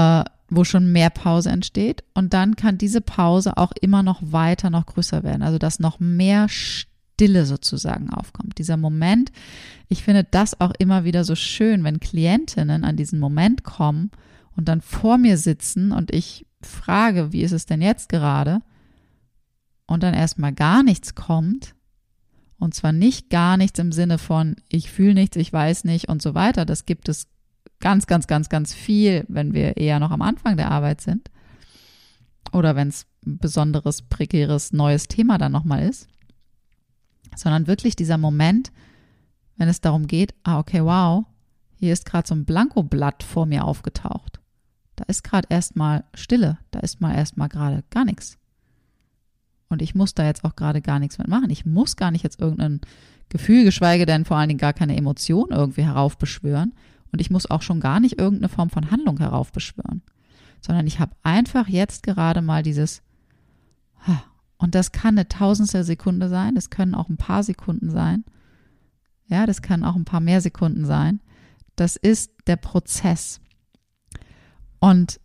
äh, 0.00 0.24
wo 0.48 0.64
schon 0.64 0.90
mehr 0.92 1.10
Pause 1.10 1.50
entsteht. 1.50 2.02
Und 2.14 2.34
dann 2.34 2.56
kann 2.56 2.76
diese 2.76 3.00
Pause 3.00 3.56
auch 3.56 3.72
immer 3.80 4.02
noch 4.02 4.20
weiter, 4.20 4.68
noch 4.68 4.86
größer 4.86 5.22
werden. 5.22 5.42
Also 5.42 5.58
dass 5.58 5.78
noch 5.78 6.00
mehr 6.00 6.48
Stille 6.48 7.46
sozusagen 7.46 8.10
aufkommt. 8.10 8.58
Dieser 8.58 8.76
Moment, 8.76 9.30
ich 9.88 10.02
finde 10.02 10.24
das 10.24 10.60
auch 10.60 10.72
immer 10.78 11.04
wieder 11.04 11.24
so 11.24 11.34
schön, 11.34 11.84
wenn 11.84 12.00
Klientinnen 12.00 12.84
an 12.84 12.96
diesen 12.96 13.20
Moment 13.20 13.62
kommen 13.62 14.10
und 14.56 14.68
dann 14.68 14.80
vor 14.80 15.18
mir 15.18 15.38
sitzen 15.38 15.92
und 15.92 16.12
ich 16.12 16.46
frage, 16.62 17.32
wie 17.32 17.42
ist 17.42 17.52
es 17.52 17.66
denn 17.66 17.80
jetzt 17.80 18.08
gerade? 18.08 18.60
Und 19.86 20.02
dann 20.02 20.14
erstmal 20.14 20.52
gar 20.52 20.82
nichts 20.82 21.14
kommt. 21.14 21.74
Und 22.58 22.74
zwar 22.74 22.92
nicht 22.92 23.30
gar 23.30 23.56
nichts 23.56 23.78
im 23.78 23.90
Sinne 23.90 24.18
von, 24.18 24.56
ich 24.68 24.90
fühle 24.90 25.14
nichts, 25.14 25.36
ich 25.36 25.52
weiß 25.52 25.84
nicht 25.84 26.08
und 26.08 26.20
so 26.20 26.34
weiter. 26.34 26.66
Das 26.66 26.84
gibt 26.84 27.08
es 27.08 27.26
ganz, 27.80 28.06
ganz, 28.06 28.26
ganz, 28.26 28.48
ganz 28.48 28.74
viel, 28.74 29.24
wenn 29.28 29.52
wir 29.52 29.76
eher 29.76 29.98
noch 29.98 30.10
am 30.10 30.22
Anfang 30.22 30.56
der 30.56 30.70
Arbeit 30.70 31.00
sind. 31.00 31.30
Oder 32.52 32.76
wenn 32.76 32.88
es 32.88 33.06
ein 33.26 33.38
besonderes, 33.38 34.02
prekäres, 34.02 34.72
neues 34.72 35.08
Thema 35.08 35.38
dann 35.38 35.52
nochmal 35.52 35.88
ist 35.88 36.08
sondern 37.36 37.66
wirklich 37.66 37.96
dieser 37.96 38.18
Moment, 38.18 38.72
wenn 39.56 39.68
es 39.68 39.80
darum 39.80 40.06
geht, 40.06 40.34
ah, 40.42 40.58
okay, 40.58 40.82
wow, 40.82 41.24
hier 41.76 41.92
ist 41.92 42.04
gerade 42.04 42.26
so 42.26 42.34
ein 42.34 42.44
Blankoblatt 42.44 43.22
vor 43.22 43.46
mir 43.46 43.64
aufgetaucht. 43.64 44.40
Da 44.96 45.04
ist 45.06 45.24
gerade 45.24 45.46
erstmal 45.50 46.04
Stille, 46.14 46.58
da 46.70 46.80
ist 46.80 47.00
mal 47.00 47.14
erstmal 47.14 47.48
gerade 47.48 47.84
gar 47.90 48.04
nichts. 48.04 48.36
Und 49.68 49.82
ich 49.82 49.94
muss 49.94 50.14
da 50.14 50.26
jetzt 50.26 50.44
auch 50.44 50.56
gerade 50.56 50.82
gar 50.82 50.98
nichts 50.98 51.18
mitmachen. 51.18 51.48
Ich 51.48 51.64
muss 51.64 51.96
gar 51.96 52.10
nicht 52.10 52.24
jetzt 52.24 52.40
irgendein 52.40 52.80
Gefühl, 53.28 53.64
geschweige 53.64 54.04
denn 54.04 54.24
vor 54.24 54.36
allen 54.36 54.48
Dingen 54.48 54.58
gar 54.58 54.72
keine 54.72 54.96
Emotion 54.96 55.50
irgendwie 55.50 55.84
heraufbeschwören. 55.84 56.74
Und 57.12 57.20
ich 57.20 57.30
muss 57.30 57.50
auch 57.50 57.62
schon 57.62 57.80
gar 57.80 58.00
nicht 58.00 58.18
irgendeine 58.18 58.48
Form 58.48 58.70
von 58.70 58.90
Handlung 58.90 59.18
heraufbeschwören. 59.18 60.02
Sondern 60.60 60.86
ich 60.86 61.00
habe 61.00 61.16
einfach 61.22 61.68
jetzt 61.68 62.02
gerade 62.02 62.42
mal 62.42 62.62
dieses, 62.62 63.02
und 64.58 64.74
das 64.74 64.92
kann 64.92 65.16
eine 65.16 65.28
Tausendstel 65.28 65.84
Sekunde 65.84 66.28
sein, 66.28 66.54
das 66.54 66.70
können 66.70 66.94
auch 66.94 67.08
ein 67.08 67.16
paar 67.16 67.42
Sekunden 67.42 67.90
sein. 67.90 68.24
Ja, 69.26 69.46
das 69.46 69.62
kann 69.62 69.84
auch 69.84 69.96
ein 69.96 70.04
paar 70.04 70.20
mehr 70.20 70.40
Sekunden 70.40 70.84
sein. 70.84 71.20
Das 71.76 71.96
ist 71.96 72.32
der 72.46 72.56
Prozess. 72.56 73.40
Und 74.80 75.20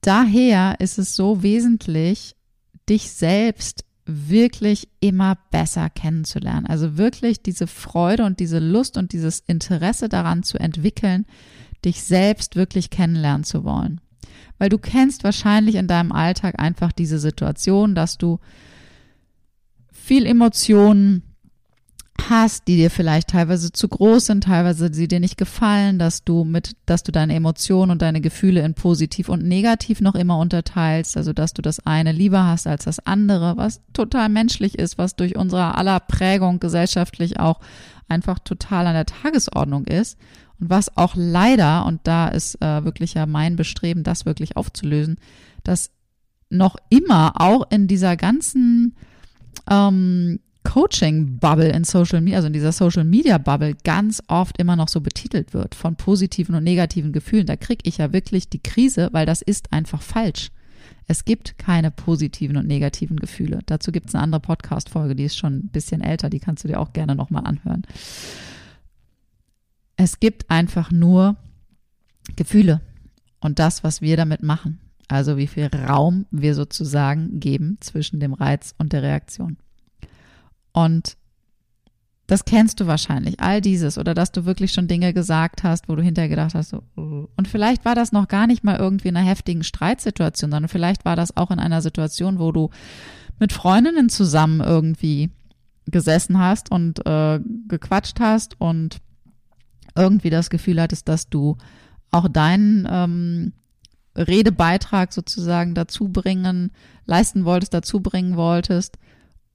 daher 0.00 0.80
ist 0.80 0.98
es 0.98 1.14
so 1.14 1.42
wesentlich, 1.42 2.36
dich 2.88 3.10
selbst 3.10 3.84
wirklich 4.08 4.88
immer 5.00 5.36
besser 5.50 5.90
kennenzulernen. 5.90 6.66
Also 6.66 6.96
wirklich 6.96 7.42
diese 7.42 7.66
Freude 7.66 8.24
und 8.24 8.40
diese 8.40 8.58
Lust 8.58 8.96
und 8.96 9.12
dieses 9.12 9.40
Interesse 9.40 10.08
daran 10.08 10.42
zu 10.42 10.58
entwickeln, 10.58 11.26
dich 11.84 12.02
selbst 12.02 12.56
wirklich 12.56 12.90
kennenlernen 12.90 13.44
zu 13.44 13.64
wollen 13.64 14.00
weil 14.58 14.68
du 14.68 14.78
kennst 14.78 15.24
wahrscheinlich 15.24 15.76
in 15.76 15.86
deinem 15.86 16.12
Alltag 16.12 16.58
einfach 16.58 16.92
diese 16.92 17.18
Situation, 17.18 17.94
dass 17.94 18.18
du 18.18 18.38
viel 19.92 20.26
Emotionen 20.26 21.22
hast, 22.30 22.68
die 22.68 22.76
dir 22.76 22.90
vielleicht 22.90 23.30
teilweise 23.30 23.72
zu 23.72 23.88
groß 23.88 24.26
sind, 24.26 24.44
teilweise 24.44 24.92
sie 24.92 25.08
dir 25.08 25.20
nicht 25.20 25.36
gefallen, 25.36 25.98
dass 25.98 26.24
du 26.24 26.44
mit, 26.44 26.76
dass 26.86 27.02
du 27.02 27.12
deine 27.12 27.34
Emotionen 27.34 27.90
und 27.90 28.02
deine 28.02 28.20
Gefühle 28.20 28.62
in 28.62 28.74
positiv 28.74 29.28
und 29.28 29.44
negativ 29.44 30.00
noch 30.00 30.14
immer 30.14 30.38
unterteilst, 30.38 31.16
also 31.16 31.32
dass 31.32 31.54
du 31.54 31.62
das 31.62 31.84
eine 31.86 32.12
lieber 32.12 32.44
hast 32.44 32.66
als 32.66 32.84
das 32.84 32.98
andere, 33.06 33.56
was 33.56 33.80
total 33.92 34.28
menschlich 34.28 34.78
ist, 34.78 34.98
was 34.98 35.16
durch 35.16 35.36
unsere 35.36 35.74
aller 35.76 36.00
Prägung 36.00 36.60
gesellschaftlich 36.60 37.40
auch 37.40 37.60
einfach 38.08 38.38
total 38.38 38.86
an 38.86 38.94
der 38.94 39.06
Tagesordnung 39.06 39.84
ist 39.86 40.18
und 40.60 40.70
was 40.70 40.96
auch 40.96 41.14
leider, 41.16 41.86
und 41.86 42.00
da 42.04 42.28
ist 42.28 42.60
äh, 42.62 42.84
wirklich 42.84 43.14
ja 43.14 43.26
mein 43.26 43.56
Bestreben, 43.56 44.02
das 44.02 44.26
wirklich 44.26 44.56
aufzulösen, 44.56 45.18
dass 45.62 45.90
noch 46.50 46.76
immer 46.88 47.40
auch 47.40 47.70
in 47.70 47.86
dieser 47.86 48.16
ganzen 48.16 48.96
ähm, 49.70 50.40
Coaching-Bubble 50.64 51.70
in 51.70 51.84
Social 51.84 52.20
Media, 52.20 52.36
also 52.36 52.46
in 52.46 52.52
dieser 52.52 52.72
Social 52.72 53.04
Media 53.04 53.38
Bubble 53.38 53.74
ganz 53.84 54.22
oft 54.28 54.58
immer 54.58 54.76
noch 54.76 54.88
so 54.88 55.00
betitelt 55.00 55.54
wird 55.54 55.74
von 55.74 55.96
positiven 55.96 56.54
und 56.54 56.64
negativen 56.64 57.12
Gefühlen. 57.12 57.46
Da 57.46 57.56
kriege 57.56 57.82
ich 57.84 57.98
ja 57.98 58.12
wirklich 58.12 58.48
die 58.48 58.62
Krise, 58.62 59.08
weil 59.12 59.26
das 59.26 59.42
ist 59.42 59.72
einfach 59.72 60.02
falsch. 60.02 60.50
Es 61.06 61.24
gibt 61.24 61.58
keine 61.58 61.90
positiven 61.90 62.56
und 62.56 62.66
negativen 62.66 63.16
Gefühle. 63.16 63.60
Dazu 63.66 63.92
gibt 63.92 64.08
es 64.08 64.14
eine 64.14 64.24
andere 64.24 64.40
Podcast-Folge, 64.40 65.16
die 65.16 65.24
ist 65.24 65.38
schon 65.38 65.54
ein 65.58 65.68
bisschen 65.68 66.02
älter, 66.02 66.28
die 66.28 66.40
kannst 66.40 66.64
du 66.64 66.68
dir 66.68 66.80
auch 66.80 66.92
gerne 66.92 67.14
nochmal 67.14 67.46
anhören. 67.46 67.82
Es 69.96 70.20
gibt 70.20 70.50
einfach 70.50 70.90
nur 70.90 71.36
Gefühle 72.36 72.82
und 73.40 73.58
das, 73.58 73.84
was 73.84 74.02
wir 74.02 74.16
damit 74.16 74.42
machen. 74.42 74.80
Also 75.08 75.38
wie 75.38 75.46
viel 75.46 75.70
Raum 75.74 76.26
wir 76.30 76.54
sozusagen 76.54 77.40
geben 77.40 77.78
zwischen 77.80 78.20
dem 78.20 78.34
Reiz 78.34 78.74
und 78.76 78.92
der 78.92 79.02
Reaktion. 79.02 79.56
Und 80.78 81.16
das 82.28 82.44
kennst 82.44 82.78
du 82.78 82.86
wahrscheinlich, 82.86 83.40
all 83.40 83.60
dieses, 83.60 83.98
oder 83.98 84.14
dass 84.14 84.30
du 84.30 84.44
wirklich 84.44 84.72
schon 84.72 84.86
Dinge 84.86 85.12
gesagt 85.12 85.64
hast, 85.64 85.88
wo 85.88 85.96
du 85.96 86.02
hinterher 86.02 86.28
gedacht 86.28 86.54
hast, 86.54 86.68
so, 86.68 86.82
oh. 86.94 87.26
und 87.36 87.48
vielleicht 87.48 87.84
war 87.84 87.96
das 87.96 88.12
noch 88.12 88.28
gar 88.28 88.46
nicht 88.46 88.62
mal 88.62 88.76
irgendwie 88.76 89.08
in 89.08 89.16
einer 89.16 89.26
heftigen 89.26 89.64
Streitsituation, 89.64 90.52
sondern 90.52 90.68
vielleicht 90.68 91.04
war 91.04 91.16
das 91.16 91.36
auch 91.36 91.50
in 91.50 91.58
einer 91.58 91.82
Situation, 91.82 92.38
wo 92.38 92.52
du 92.52 92.70
mit 93.40 93.52
Freundinnen 93.52 94.08
zusammen 94.08 94.60
irgendwie 94.60 95.30
gesessen 95.86 96.38
hast 96.38 96.70
und 96.70 97.04
äh, 97.06 97.40
gequatscht 97.66 98.20
hast 98.20 98.60
und 98.60 98.98
irgendwie 99.96 100.30
das 100.30 100.48
Gefühl 100.48 100.80
hattest, 100.80 101.08
dass 101.08 101.28
du 101.28 101.56
auch 102.12 102.28
deinen 102.28 102.86
ähm, 102.88 103.52
Redebeitrag 104.14 105.12
sozusagen 105.12 105.74
dazu 105.74 106.08
bringen, 106.08 106.70
leisten 107.04 107.44
wolltest, 107.44 107.74
dazu 107.74 108.00
bringen 108.00 108.36
wolltest 108.36 108.96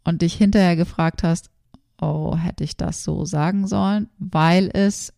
und 0.04 0.22
dich 0.22 0.34
hinterher 0.36 0.76
gefragt 0.76 1.24
hast, 1.24 1.50
oh, 2.02 2.36
hätte 2.36 2.64
ich 2.64 2.78
das 2.78 3.04
so 3.04 3.26
sagen 3.26 3.68
sollen, 3.68 4.10
weil 4.18 4.70
es 4.74 5.14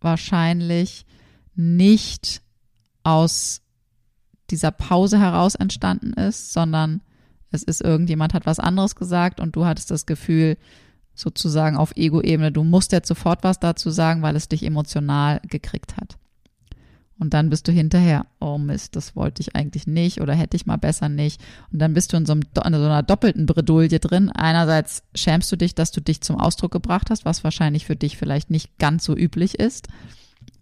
wahrscheinlich 0.00 1.06
nicht 1.54 2.42
aus 3.02 3.62
dieser 4.50 4.70
Pause 4.70 5.18
heraus 5.18 5.54
entstanden 5.54 6.12
ist, 6.12 6.52
sondern 6.52 7.02
es 7.50 7.62
ist 7.62 7.80
irgendjemand 7.80 8.34
hat 8.34 8.46
was 8.46 8.60
anderes 8.60 8.94
gesagt 8.94 9.40
und 9.40 9.56
du 9.56 9.64
hattest 9.64 9.90
das 9.90 10.06
Gefühl, 10.06 10.56
sozusagen 11.14 11.76
auf 11.76 11.96
Ego-Ebene, 11.96 12.52
du 12.52 12.62
musst 12.62 12.92
jetzt 12.92 13.08
sofort 13.08 13.42
was 13.42 13.58
dazu 13.58 13.90
sagen, 13.90 14.22
weil 14.22 14.36
es 14.36 14.48
dich 14.48 14.62
emotional 14.62 15.40
gekriegt 15.48 15.96
hat. 15.96 16.16
Und 17.18 17.34
dann 17.34 17.50
bist 17.50 17.66
du 17.66 17.72
hinterher, 17.72 18.26
oh 18.40 18.58
Mist, 18.58 18.94
das 18.94 19.16
wollte 19.16 19.42
ich 19.42 19.56
eigentlich 19.56 19.86
nicht 19.88 20.20
oder 20.20 20.34
hätte 20.34 20.56
ich 20.56 20.66
mal 20.66 20.76
besser 20.76 21.08
nicht. 21.08 21.40
Und 21.72 21.80
dann 21.80 21.92
bist 21.92 22.12
du 22.12 22.16
in 22.16 22.26
so, 22.26 22.32
einem, 22.32 22.42
in 22.42 22.74
so 22.74 22.84
einer 22.84 23.02
doppelten 23.02 23.46
Bredouille 23.46 23.98
drin. 23.98 24.30
Einerseits 24.30 25.02
schämst 25.14 25.50
du 25.50 25.56
dich, 25.56 25.74
dass 25.74 25.90
du 25.90 26.00
dich 26.00 26.20
zum 26.20 26.38
Ausdruck 26.38 26.70
gebracht 26.70 27.10
hast, 27.10 27.24
was 27.24 27.42
wahrscheinlich 27.42 27.86
für 27.86 27.96
dich 27.96 28.16
vielleicht 28.16 28.50
nicht 28.50 28.78
ganz 28.78 29.04
so 29.04 29.16
üblich 29.16 29.58
ist. 29.58 29.88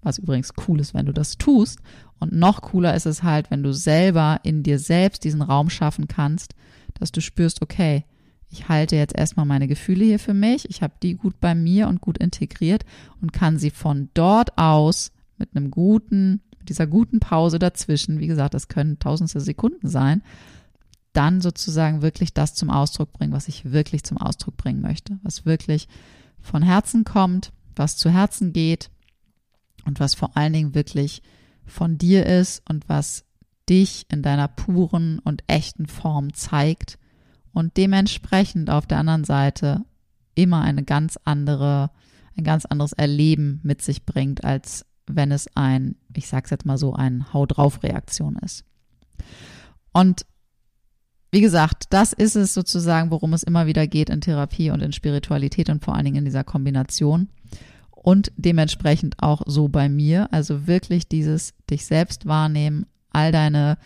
Was 0.02 0.18
übrigens 0.18 0.52
cool 0.66 0.80
ist, 0.80 0.94
wenn 0.94 1.06
du 1.06 1.12
das 1.12 1.36
tust. 1.36 1.80
Und 2.18 2.32
noch 2.32 2.62
cooler 2.62 2.94
ist 2.94 3.06
es 3.06 3.22
halt, 3.22 3.50
wenn 3.50 3.62
du 3.62 3.74
selber 3.74 4.40
in 4.42 4.62
dir 4.62 4.78
selbst 4.78 5.24
diesen 5.24 5.42
Raum 5.42 5.68
schaffen 5.68 6.08
kannst, 6.08 6.54
dass 6.98 7.12
du 7.12 7.20
spürst, 7.20 7.60
okay, 7.60 8.04
ich 8.48 8.68
halte 8.68 8.96
jetzt 8.96 9.14
erstmal 9.14 9.44
meine 9.44 9.68
Gefühle 9.68 10.04
hier 10.04 10.18
für 10.18 10.32
mich, 10.32 10.70
ich 10.70 10.80
habe 10.80 10.94
die 11.02 11.14
gut 11.14 11.40
bei 11.40 11.54
mir 11.54 11.88
und 11.88 12.00
gut 12.00 12.16
integriert 12.16 12.86
und 13.20 13.32
kann 13.32 13.58
sie 13.58 13.70
von 13.70 14.08
dort 14.14 14.56
aus 14.56 15.12
mit 15.38 15.54
einem 15.54 15.70
guten, 15.70 16.42
mit 16.58 16.68
dieser 16.68 16.86
guten 16.86 17.20
Pause 17.20 17.58
dazwischen, 17.58 18.18
wie 18.18 18.26
gesagt, 18.26 18.54
das 18.54 18.68
können 18.68 18.98
tausendste 18.98 19.40
Sekunden 19.40 19.88
sein, 19.88 20.22
dann 21.12 21.40
sozusagen 21.40 22.02
wirklich 22.02 22.34
das 22.34 22.54
zum 22.54 22.70
Ausdruck 22.70 23.12
bringen, 23.12 23.32
was 23.32 23.48
ich 23.48 23.72
wirklich 23.72 24.04
zum 24.04 24.18
Ausdruck 24.18 24.56
bringen 24.56 24.82
möchte, 24.82 25.18
was 25.22 25.46
wirklich 25.46 25.88
von 26.40 26.62
Herzen 26.62 27.04
kommt, 27.04 27.52
was 27.74 27.96
zu 27.96 28.10
Herzen 28.10 28.52
geht 28.52 28.90
und 29.84 30.00
was 30.00 30.14
vor 30.14 30.36
allen 30.36 30.52
Dingen 30.52 30.74
wirklich 30.74 31.22
von 31.64 31.98
dir 31.98 32.26
ist 32.26 32.62
und 32.68 32.88
was 32.88 33.24
dich 33.68 34.06
in 34.10 34.22
deiner 34.22 34.48
puren 34.48 35.18
und 35.18 35.42
echten 35.46 35.86
Form 35.86 36.34
zeigt 36.34 36.98
und 37.52 37.76
dementsprechend 37.76 38.70
auf 38.70 38.86
der 38.86 38.98
anderen 38.98 39.24
Seite 39.24 39.84
immer 40.34 40.60
eine 40.60 40.84
ganz 40.84 41.18
andere, 41.24 41.90
ein 42.36 42.44
ganz 42.44 42.66
anderes 42.66 42.92
Erleben 42.92 43.60
mit 43.62 43.82
sich 43.82 44.04
bringt, 44.04 44.44
als 44.44 44.85
wenn 45.06 45.32
es 45.32 45.48
ein, 45.54 45.96
ich 46.14 46.28
sag's 46.28 46.50
jetzt 46.50 46.66
mal 46.66 46.78
so, 46.78 46.94
ein 46.94 47.32
Hau 47.32 47.46
drauf 47.46 47.82
Reaktion 47.82 48.36
ist. 48.36 48.64
Und 49.92 50.26
wie 51.30 51.40
gesagt, 51.40 51.84
das 51.90 52.12
ist 52.12 52.36
es 52.36 52.54
sozusagen, 52.54 53.10
worum 53.10 53.32
es 53.32 53.42
immer 53.42 53.66
wieder 53.66 53.86
geht 53.86 54.10
in 54.10 54.20
Therapie 54.20 54.70
und 54.70 54.82
in 54.82 54.92
Spiritualität 54.92 55.68
und 55.70 55.84
vor 55.84 55.94
allen 55.94 56.04
Dingen 56.04 56.18
in 56.18 56.24
dieser 56.24 56.44
Kombination. 56.44 57.28
Und 57.90 58.30
dementsprechend 58.36 59.22
auch 59.22 59.42
so 59.46 59.68
bei 59.68 59.88
mir. 59.88 60.32
Also 60.32 60.66
wirklich 60.66 61.08
dieses 61.08 61.54
dich 61.68 61.86
selbst 61.86 62.26
wahrnehmen, 62.26 62.86
all 63.10 63.32
deine 63.32 63.78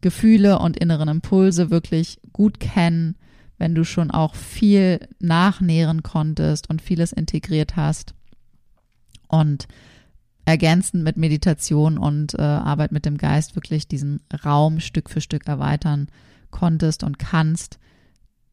Gefühle 0.00 0.58
und 0.58 0.76
inneren 0.76 1.08
Impulse 1.08 1.70
wirklich 1.70 2.20
gut 2.32 2.60
kennen, 2.60 3.16
wenn 3.58 3.74
du 3.74 3.84
schon 3.84 4.10
auch 4.10 4.34
viel 4.34 5.00
nachnähren 5.18 6.02
konntest 6.02 6.70
und 6.70 6.82
vieles 6.82 7.12
integriert 7.12 7.76
hast 7.76 8.14
und 9.28 9.68
ergänzend 10.48 11.04
mit 11.04 11.18
Meditation 11.18 11.98
und 11.98 12.32
äh, 12.32 12.40
Arbeit 12.40 12.90
mit 12.90 13.04
dem 13.04 13.18
Geist 13.18 13.54
wirklich 13.54 13.86
diesen 13.86 14.22
Raum 14.46 14.80
Stück 14.80 15.10
für 15.10 15.20
Stück 15.20 15.46
erweitern 15.46 16.08
konntest 16.50 17.04
und 17.04 17.18
kannst, 17.18 17.78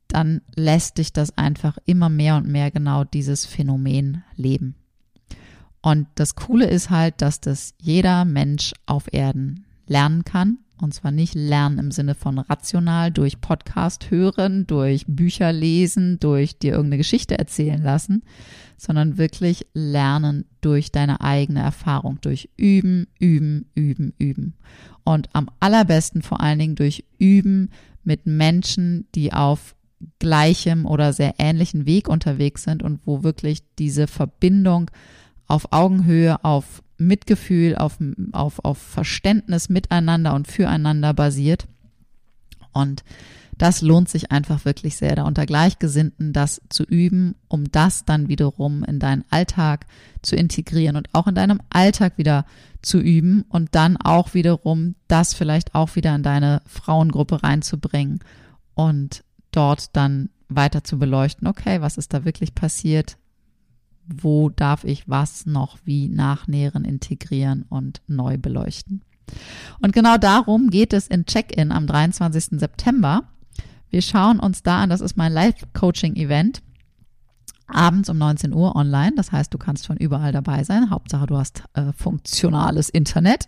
dann 0.09 0.41
lässt 0.55 0.97
dich 0.97 1.13
das 1.13 1.37
einfach 1.37 1.77
immer 1.85 2.09
mehr 2.09 2.35
und 2.35 2.47
mehr 2.47 2.69
genau 2.69 3.05
dieses 3.05 3.45
Phänomen 3.45 4.25
leben. 4.35 4.75
Und 5.81 6.07
das 6.15 6.35
Coole 6.35 6.65
ist 6.65 6.89
halt, 6.89 7.21
dass 7.21 7.39
das 7.39 7.73
jeder 7.79 8.25
Mensch 8.25 8.73
auf 8.85 9.13
Erden 9.13 9.64
lernen 9.87 10.23
kann. 10.23 10.59
Und 10.81 10.93
zwar 10.93 11.11
nicht 11.11 11.35
lernen 11.35 11.79
im 11.79 11.91
Sinne 11.91 12.15
von 12.15 12.37
rational 12.37 13.09
durch 13.09 13.39
Podcast 13.39 14.11
hören, 14.11 14.67
durch 14.67 15.05
Bücher 15.07 15.53
lesen, 15.53 16.19
durch 16.19 16.59
dir 16.59 16.73
irgendeine 16.73 16.97
Geschichte 16.97 17.39
erzählen 17.39 17.81
lassen, 17.81 18.23
sondern 18.75 19.17
wirklich 19.17 19.65
lernen 19.73 20.43
durch 20.59 20.91
deine 20.91 21.21
eigene 21.21 21.61
Erfahrung, 21.61 22.19
durch 22.19 22.49
Üben, 22.57 23.07
Üben, 23.19 23.69
Üben, 23.73 24.13
Üben. 24.17 24.55
Und 25.05 25.29
am 25.33 25.49
allerbesten 25.61 26.21
vor 26.21 26.41
allen 26.41 26.59
Dingen 26.59 26.75
durch 26.75 27.05
Üben 27.19 27.69
mit 28.03 28.25
Menschen, 28.25 29.07
die 29.15 29.31
auf 29.31 29.75
gleichem 30.19 30.85
oder 30.85 31.13
sehr 31.13 31.35
ähnlichen 31.37 31.85
Weg 31.85 32.09
unterwegs 32.09 32.63
sind 32.63 32.83
und 32.83 32.99
wo 33.05 33.23
wirklich 33.23 33.63
diese 33.79 34.07
Verbindung 34.07 34.91
auf 35.47 35.71
Augenhöhe, 35.71 36.43
auf 36.43 36.83
Mitgefühl, 36.97 37.75
auf, 37.75 37.97
auf, 38.31 38.63
auf 38.63 38.77
Verständnis 38.77 39.69
miteinander 39.69 40.33
und 40.33 40.47
füreinander 40.47 41.13
basiert. 41.13 41.67
Und 42.71 43.03
das 43.57 43.81
lohnt 43.81 44.09
sich 44.09 44.31
einfach 44.31 44.65
wirklich 44.65 44.97
sehr, 44.97 45.15
da 45.15 45.23
unter 45.23 45.45
Gleichgesinnten 45.45 46.33
das 46.33 46.61
zu 46.69 46.83
üben, 46.83 47.35
um 47.47 47.71
das 47.71 48.03
dann 48.03 48.27
wiederum 48.27 48.83
in 48.83 48.99
deinen 48.99 49.23
Alltag 49.29 49.85
zu 50.21 50.35
integrieren 50.35 50.97
und 50.97 51.07
auch 51.13 51.27
in 51.27 51.35
deinem 51.35 51.61
Alltag 51.69 52.17
wieder 52.17 52.45
zu 52.81 52.99
üben 52.99 53.45
und 53.49 53.73
dann 53.73 53.97
auch 53.97 54.33
wiederum 54.33 54.95
das 55.07 55.33
vielleicht 55.33 55.73
auch 55.73 55.95
wieder 55.95 56.13
in 56.15 56.23
deine 56.23 56.61
Frauengruppe 56.67 57.43
reinzubringen 57.43 58.19
und 58.73 59.23
dort 59.51 59.95
dann 59.95 60.29
weiter 60.49 60.83
zu 60.83 60.99
beleuchten, 60.99 61.47
okay, 61.47 61.81
was 61.81 61.97
ist 61.97 62.13
da 62.13 62.25
wirklich 62.25 62.53
passiert? 62.53 63.17
Wo 64.07 64.49
darf 64.49 64.83
ich 64.83 65.07
was 65.09 65.45
noch 65.45 65.77
wie 65.83 66.09
nachnähren, 66.09 66.85
integrieren 66.85 67.65
und 67.69 68.01
neu 68.07 68.37
beleuchten. 68.37 69.01
Und 69.81 69.93
genau 69.93 70.17
darum 70.17 70.69
geht 70.69 70.93
es 70.93 71.07
in 71.07 71.25
Check-in 71.25 71.71
am 71.71 71.87
23. 71.87 72.59
September. 72.59 73.23
Wir 73.89 74.01
schauen 74.01 74.39
uns 74.39 74.63
da 74.63 74.83
an, 74.83 74.89
das 74.89 75.01
ist 75.01 75.17
mein 75.17 75.31
Live-Coaching-Event, 75.31 76.61
abends 77.67 78.09
um 78.09 78.17
19 78.17 78.53
Uhr 78.53 78.75
online. 78.75 79.13
Das 79.15 79.31
heißt, 79.31 79.53
du 79.53 79.57
kannst 79.57 79.87
von 79.87 79.97
überall 79.97 80.31
dabei 80.31 80.63
sein. 80.63 80.89
Hauptsache, 80.89 81.25
du 81.25 81.37
hast 81.37 81.63
äh, 81.73 81.93
funktionales 81.93 82.89
Internet. 82.89 83.47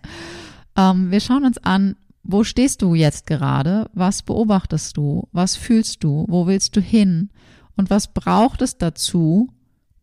Ähm, 0.75 1.11
wir 1.11 1.19
schauen 1.19 1.45
uns 1.45 1.57
an, 1.59 1.95
wo 2.23 2.43
stehst 2.43 2.81
du 2.81 2.93
jetzt 2.93 3.25
gerade? 3.25 3.89
Was 3.93 4.21
beobachtest 4.21 4.97
du? 4.97 5.27
Was 5.31 5.55
fühlst 5.55 6.03
du? 6.03 6.25
Wo 6.27 6.47
willst 6.47 6.75
du 6.75 6.81
hin? 6.81 7.29
Und 7.75 7.89
was 7.89 8.13
braucht 8.13 8.61
es 8.61 8.77
dazu, 8.77 9.49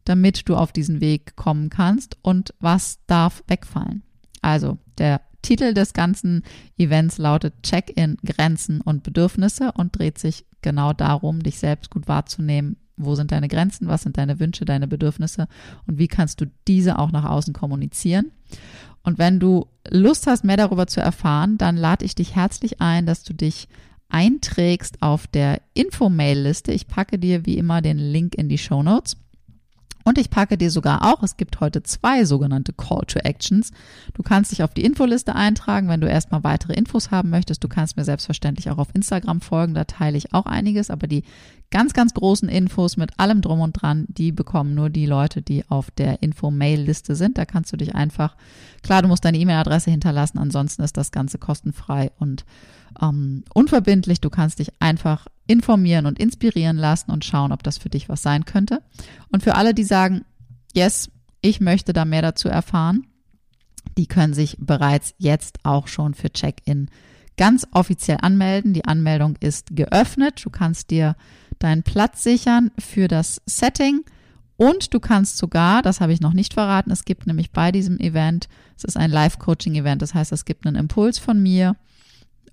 damit 0.05 0.49
du 0.49 0.57
auf 0.57 0.73
diesen 0.73 1.01
Weg 1.01 1.37
kommen 1.37 1.71
kannst 1.71 2.19
und 2.23 2.55
was 2.61 2.99
darf 3.07 3.43
wegfallen. 3.47 4.03
Also 4.43 4.79
der 4.99 5.21
Titel 5.43 5.75
des 5.75 5.93
ganzen 5.93 6.43
Events 6.79 7.19
lautet 7.19 7.63
Check-in 7.63 8.17
Grenzen 8.25 8.81
und 8.81 9.03
Bedürfnisse 9.03 9.73
und 9.73 9.99
dreht 9.99 10.19
sich 10.19 10.47
genau 10.63 10.93
darum, 10.93 11.43
dich 11.43 11.59
selbst 11.59 11.91
gut 11.91 12.09
wahrzunehmen. 12.09 12.77
Wo 12.97 13.15
sind 13.15 13.33
deine 13.33 13.49
Grenzen? 13.49 13.89
Was 13.89 14.03
sind 14.03 14.17
deine 14.17 14.41
Wünsche, 14.41 14.65
deine 14.65 14.89
Bedürfnisse? 14.89 15.49
Und 15.87 15.99
wie 15.99 16.09
kannst 16.09 16.41
du 16.41 16.47
diese 16.67 16.99
auch 16.99 17.13
nach 17.13 17.25
außen 17.25 17.53
kommunizieren? 17.53 18.31
Und 19.03 19.19
wenn 19.19 19.39
du 19.39 19.67
Lust 19.91 20.27
hast, 20.27 20.45
mehr 20.45 20.57
darüber 20.57 20.87
zu 20.87 21.01
erfahren, 21.01 21.59
dann 21.59 21.77
lade 21.77 22.05
ich 22.05 22.15
dich 22.15 22.35
herzlich 22.35 22.81
ein, 22.81 23.05
dass 23.05 23.23
du 23.23 23.35
dich 23.35 23.69
einträgst 24.09 25.03
auf 25.03 25.27
der 25.27 25.61
Infomail-Liste. 25.75 26.73
Ich 26.73 26.87
packe 26.87 27.19
dir 27.19 27.45
wie 27.47 27.59
immer 27.59 27.83
den 27.83 27.99
Link 27.99 28.35
in 28.35 28.49
die 28.49 28.59
Show 28.59 28.83
Notes. 28.83 29.17
Und 30.05 30.19
ich 30.19 30.29
packe 30.29 30.59
dir 30.59 30.71
sogar 30.71 31.03
auch, 31.03 31.23
es 31.23 31.39
gibt 31.39 31.61
heute 31.61 31.83
zwei 31.83 32.27
sogenannte 32.27 32.75
Call 32.75 33.05
to 33.07 33.19
Actions. 33.21 33.71
Du 34.13 34.23
kannst 34.23 34.53
dich 34.53 34.63
auf 34.63 34.75
die 34.75 34.85
Infoliste 34.85 35.35
eintragen, 35.35 35.89
wenn 35.89 36.03
du 36.03 36.09
erstmal 36.09 36.45
weitere 36.45 36.75
Infos 36.75 37.11
haben 37.11 37.31
möchtest. 37.31 37.65
Du 37.65 37.69
kannst 37.69 37.97
mir 37.97 38.05
selbstverständlich 38.05 38.71
auch 38.71 38.79
auf 38.79 38.95
Instagram 38.95 39.41
folgen, 39.41 39.75
da 39.75 39.85
teile 39.85 40.19
ich 40.19 40.35
auch 40.35 40.45
einiges, 40.45 40.91
aber 40.91 41.07
die 41.07 41.25
ganz, 41.71 41.95
ganz 41.95 42.13
großen 42.15 42.49
Infos 42.49 42.97
mit 42.97 43.19
allem 43.19 43.41
drum 43.41 43.61
und 43.61 43.73
dran, 43.73 44.05
die 44.09 44.31
bekommen 44.31 44.75
nur 44.75 44.91
die 44.91 45.07
Leute, 45.07 45.43
die 45.43 45.69
auf 45.69 45.91
der 45.91 46.23
Info-Mail-Liste 46.23 47.17
sind. 47.17 47.39
Da 47.39 47.47
kannst 47.47 47.73
du 47.73 47.77
dich 47.77 47.95
einfach, 47.95 48.37
klar, 48.83 49.03
du 49.03 49.09
musst 49.09 49.25
deine 49.25 49.39
E-Mail-Adresse 49.39 49.91
hinterlassen, 49.91 50.39
ansonsten 50.39 50.83
ist 50.83 50.97
das 50.97 51.13
Ganze 51.13 51.39
kostenfrei 51.39 52.13
und 52.19 52.45
ähm, 53.01 53.43
unverbindlich. 53.55 54.21
Du 54.21 54.31
kannst 54.31 54.59
dich 54.59 54.71
einfach 54.81 55.27
informieren 55.47 56.07
und 56.07 56.19
inspirieren 56.19 56.77
lassen 56.77 57.11
und 57.11 57.25
schauen, 57.25 57.53
ob 57.53 57.63
das 57.63 57.79
für 57.79 57.91
dich 57.91 58.09
was 58.09 58.23
sein 58.23 58.45
könnte. 58.45 58.83
Und 59.31 59.43
für 59.43 59.55
alle, 59.55 59.75
die 59.75 59.85
sagen, 59.85 60.25
yes, 60.75 61.11
ich 61.41 61.61
möchte 61.61 61.93
da 61.93 62.05
mehr 62.05 62.23
dazu 62.23 62.49
erfahren, 62.49 63.07
die 63.99 64.07
können 64.07 64.35
sich 64.35 64.57
bereits 64.59 65.15
jetzt 65.19 65.59
auch 65.65 65.87
schon 65.87 66.15
für 66.15 66.33
Check-in 66.33 66.89
ganz 67.37 67.67
offiziell 67.73 68.19
anmelden. 68.23 68.73
Die 68.73 68.85
Anmeldung 68.85 69.37
ist 69.41 69.77
geöffnet. 69.77 70.41
Du 70.45 70.51
kannst 70.51 70.91
dir 70.91 71.17
deinen 71.59 71.83
Platz 71.83 72.23
sichern 72.23 72.71
für 72.79 73.09
das 73.09 73.43
Setting 73.47 74.05
Und 74.57 74.95
du 74.95 75.01
kannst 75.01 75.39
sogar, 75.39 75.83
das 75.83 76.01
habe 76.01 76.13
ich 76.13 76.21
noch 76.21 76.33
nicht 76.33 76.55
verraten, 76.55 76.91
es 76.91 77.05
gibt 77.05 77.27
nämlich 77.27 77.51
bei 77.51 77.73
diesem 77.73 77.99
Event, 77.99 78.49
es 78.77 78.85
ist 78.85 78.97
ein 78.97 79.11
Live-Coaching-Event, 79.11 80.01
das 80.01 80.15
heißt, 80.15 80.33
es 80.33 80.45
gibt 80.45 80.67
einen 80.67 80.77
Impuls 80.77 81.19
von 81.19 81.43
mir, 81.43 81.77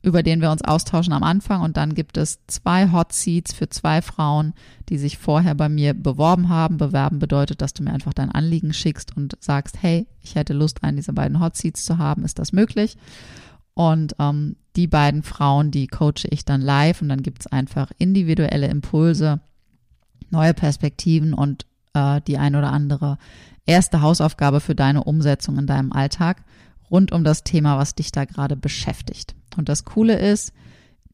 über 0.03 0.23
den 0.23 0.41
wir 0.41 0.51
uns 0.51 0.63
austauschen 0.63 1.13
am 1.13 1.23
Anfang 1.23 1.61
und 1.61 1.77
dann 1.77 1.93
gibt 1.93 2.17
es 2.17 2.39
zwei 2.47 2.91
Hot 2.91 3.13
Seats 3.13 3.53
für 3.53 3.69
zwei 3.69 4.01
Frauen, 4.01 4.53
die 4.89 4.97
sich 4.97 5.17
vorher 5.17 5.53
bei 5.53 5.69
mir 5.69 5.93
beworben 5.93 6.49
haben. 6.49 6.77
Bewerben 6.77 7.19
bedeutet, 7.19 7.61
dass 7.61 7.73
du 7.73 7.83
mir 7.83 7.93
einfach 7.93 8.13
dein 8.13 8.31
Anliegen 8.31 8.73
schickst 8.73 9.15
und 9.15 9.37
sagst, 9.39 9.77
hey, 9.81 10.07
ich 10.21 10.35
hätte 10.35 10.53
Lust, 10.53 10.83
einen 10.83 10.97
dieser 10.97 11.13
beiden 11.13 11.39
Hot 11.39 11.55
Seats 11.55 11.85
zu 11.85 11.97
haben, 11.97 12.23
ist 12.23 12.39
das 12.39 12.51
möglich? 12.51 12.97
Und 13.73 14.15
ähm, 14.19 14.55
die 14.75 14.87
beiden 14.87 15.23
Frauen, 15.23 15.71
die 15.71 15.87
coache 15.87 16.27
ich 16.29 16.45
dann 16.45 16.61
live 16.61 17.01
und 17.01 17.09
dann 17.09 17.23
gibt 17.23 17.41
es 17.41 17.47
einfach 17.47 17.91
individuelle 17.97 18.67
Impulse, 18.67 19.39
neue 20.29 20.53
Perspektiven 20.53 21.33
und 21.33 21.65
äh, 21.93 22.21
die 22.21 22.37
ein 22.37 22.55
oder 22.55 22.71
andere 22.71 23.17
erste 23.65 24.01
Hausaufgabe 24.01 24.59
für 24.61 24.75
deine 24.75 25.03
Umsetzung 25.03 25.57
in 25.57 25.67
deinem 25.67 25.91
Alltag 25.91 26.43
rund 26.89 27.11
um 27.11 27.23
das 27.23 27.43
Thema, 27.43 27.77
was 27.77 27.95
dich 27.95 28.11
da 28.11 28.25
gerade 28.25 28.55
beschäftigt. 28.55 29.35
Und 29.57 29.69
das 29.69 29.85
Coole 29.85 30.17
ist, 30.17 30.53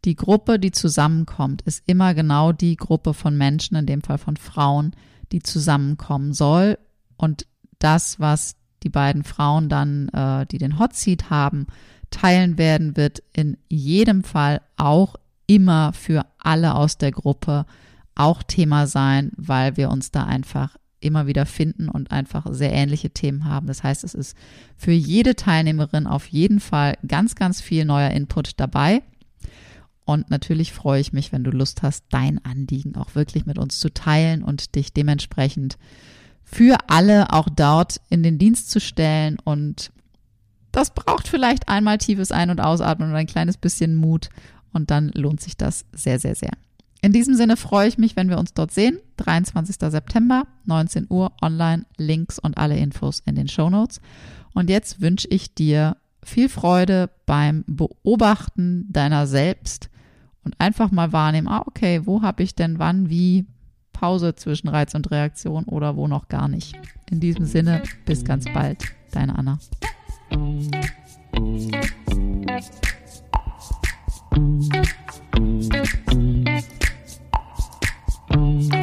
die 0.05 0.15
Gruppe, 0.15 0.59
die 0.59 0.71
zusammenkommt, 0.71 1.61
ist 1.63 1.83
immer 1.85 2.13
genau 2.13 2.51
die 2.51 2.75
Gruppe 2.75 3.13
von 3.13 3.37
Menschen, 3.37 3.75
in 3.75 3.85
dem 3.85 4.01
Fall 4.01 4.17
von 4.17 4.37
Frauen, 4.37 4.95
die 5.31 5.41
zusammenkommen 5.41 6.33
soll. 6.33 6.77
Und 7.17 7.47
das, 7.79 8.19
was 8.19 8.55
die 8.83 8.89
beiden 8.89 9.23
Frauen 9.23 9.69
dann, 9.69 10.09
äh, 10.09 10.45
die 10.45 10.57
den 10.57 10.79
Hot 10.79 10.95
Seat 10.95 11.29
haben, 11.29 11.67
teilen 12.09 12.57
werden, 12.57 12.95
wird 12.95 13.23
in 13.33 13.57
jedem 13.67 14.23
Fall 14.23 14.61
auch 14.77 15.15
immer 15.47 15.93
für 15.93 16.25
alle 16.37 16.75
aus 16.75 16.97
der 16.97 17.11
Gruppe 17.11 17.65
auch 18.15 18.43
Thema 18.43 18.87
sein, 18.87 19.31
weil 19.35 19.77
wir 19.77 19.89
uns 19.89 20.11
da 20.11 20.23
einfach 20.23 20.77
immer 20.99 21.27
wieder 21.27 21.45
finden 21.45 21.89
und 21.89 22.11
einfach 22.11 22.45
sehr 22.51 22.73
ähnliche 22.73 23.09
Themen 23.09 23.45
haben. 23.45 23.67
Das 23.67 23.83
heißt, 23.83 24.03
es 24.03 24.13
ist 24.13 24.35
für 24.75 24.91
jede 24.91 25.35
Teilnehmerin 25.35 26.07
auf 26.07 26.27
jeden 26.27 26.59
Fall 26.59 26.97
ganz, 27.07 27.35
ganz 27.35 27.61
viel 27.61 27.85
neuer 27.85 28.11
Input 28.11 28.59
dabei. 28.59 29.03
Und 30.05 30.29
natürlich 30.29 30.71
freue 30.71 31.01
ich 31.01 31.11
mich, 31.13 31.31
wenn 31.31 31.43
du 31.43 31.51
Lust 31.51 31.83
hast, 31.83 32.05
dein 32.09 32.43
Anliegen 32.45 32.95
auch 32.95 33.13
wirklich 33.13 33.45
mit 33.45 33.57
uns 33.57 33.79
zu 33.79 33.93
teilen 33.93 34.41
und 34.41 34.75
dich 34.75 34.93
dementsprechend 34.93 35.77
für 36.43 36.77
alle 36.87 37.33
auch 37.33 37.49
dort 37.49 37.99
in 38.09 38.23
den 38.23 38.37
Dienst 38.37 38.71
zu 38.71 38.79
stellen. 38.79 39.37
Und 39.43 39.91
das 40.71 40.93
braucht 40.93 41.27
vielleicht 41.27 41.67
einmal 41.67 41.97
tiefes 41.97 42.31
Ein- 42.31 42.51
und 42.51 42.61
Ausatmen 42.61 43.09
und 43.09 43.15
ein 43.15 43.27
kleines 43.27 43.57
bisschen 43.57 43.95
Mut. 43.95 44.29
Und 44.71 44.91
dann 44.91 45.09
lohnt 45.09 45.41
sich 45.41 45.57
das 45.57 45.85
sehr, 45.91 46.19
sehr, 46.19 46.35
sehr. 46.35 46.51
In 47.01 47.13
diesem 47.13 47.35
Sinne 47.35 47.57
freue 47.57 47.87
ich 47.87 47.97
mich, 47.97 48.15
wenn 48.15 48.29
wir 48.29 48.39
uns 48.39 48.53
dort 48.53 48.71
sehen. 48.71 48.99
23. 49.17 49.75
September, 49.91 50.43
19 50.65 51.07
Uhr, 51.09 51.31
online, 51.41 51.85
Links 51.97 52.39
und 52.39 52.57
alle 52.57 52.77
Infos 52.77 53.21
in 53.25 53.35
den 53.35 53.47
Show 53.47 53.69
Notes. 53.69 54.01
Und 54.53 54.69
jetzt 54.69 55.01
wünsche 55.01 55.27
ich 55.27 55.53
dir 55.53 55.97
viel 56.23 56.49
Freude 56.49 57.09
beim 57.25 57.63
Beobachten 57.67 58.91
deiner 58.91 59.27
selbst 59.27 59.89
und 60.43 60.59
einfach 60.59 60.91
mal 60.91 61.13
wahrnehmen, 61.13 61.47
ah, 61.47 61.63
okay, 61.65 62.01
wo 62.05 62.21
habe 62.21 62.43
ich 62.43 62.55
denn 62.55 62.79
wann, 62.79 63.09
wie 63.09 63.45
Pause 63.93 64.35
zwischen 64.35 64.67
Reiz 64.67 64.93
und 64.93 65.09
Reaktion 65.11 65.65
oder 65.65 65.95
wo 65.95 66.07
noch 66.07 66.27
gar 66.27 66.47
nicht. 66.47 66.75
In 67.09 67.19
diesem 67.19 67.45
Sinne, 67.45 67.83
bis 68.05 68.23
ganz 68.23 68.45
bald, 68.45 68.83
deine 69.11 69.37
Anna. 69.37 69.59
home. 78.37 78.76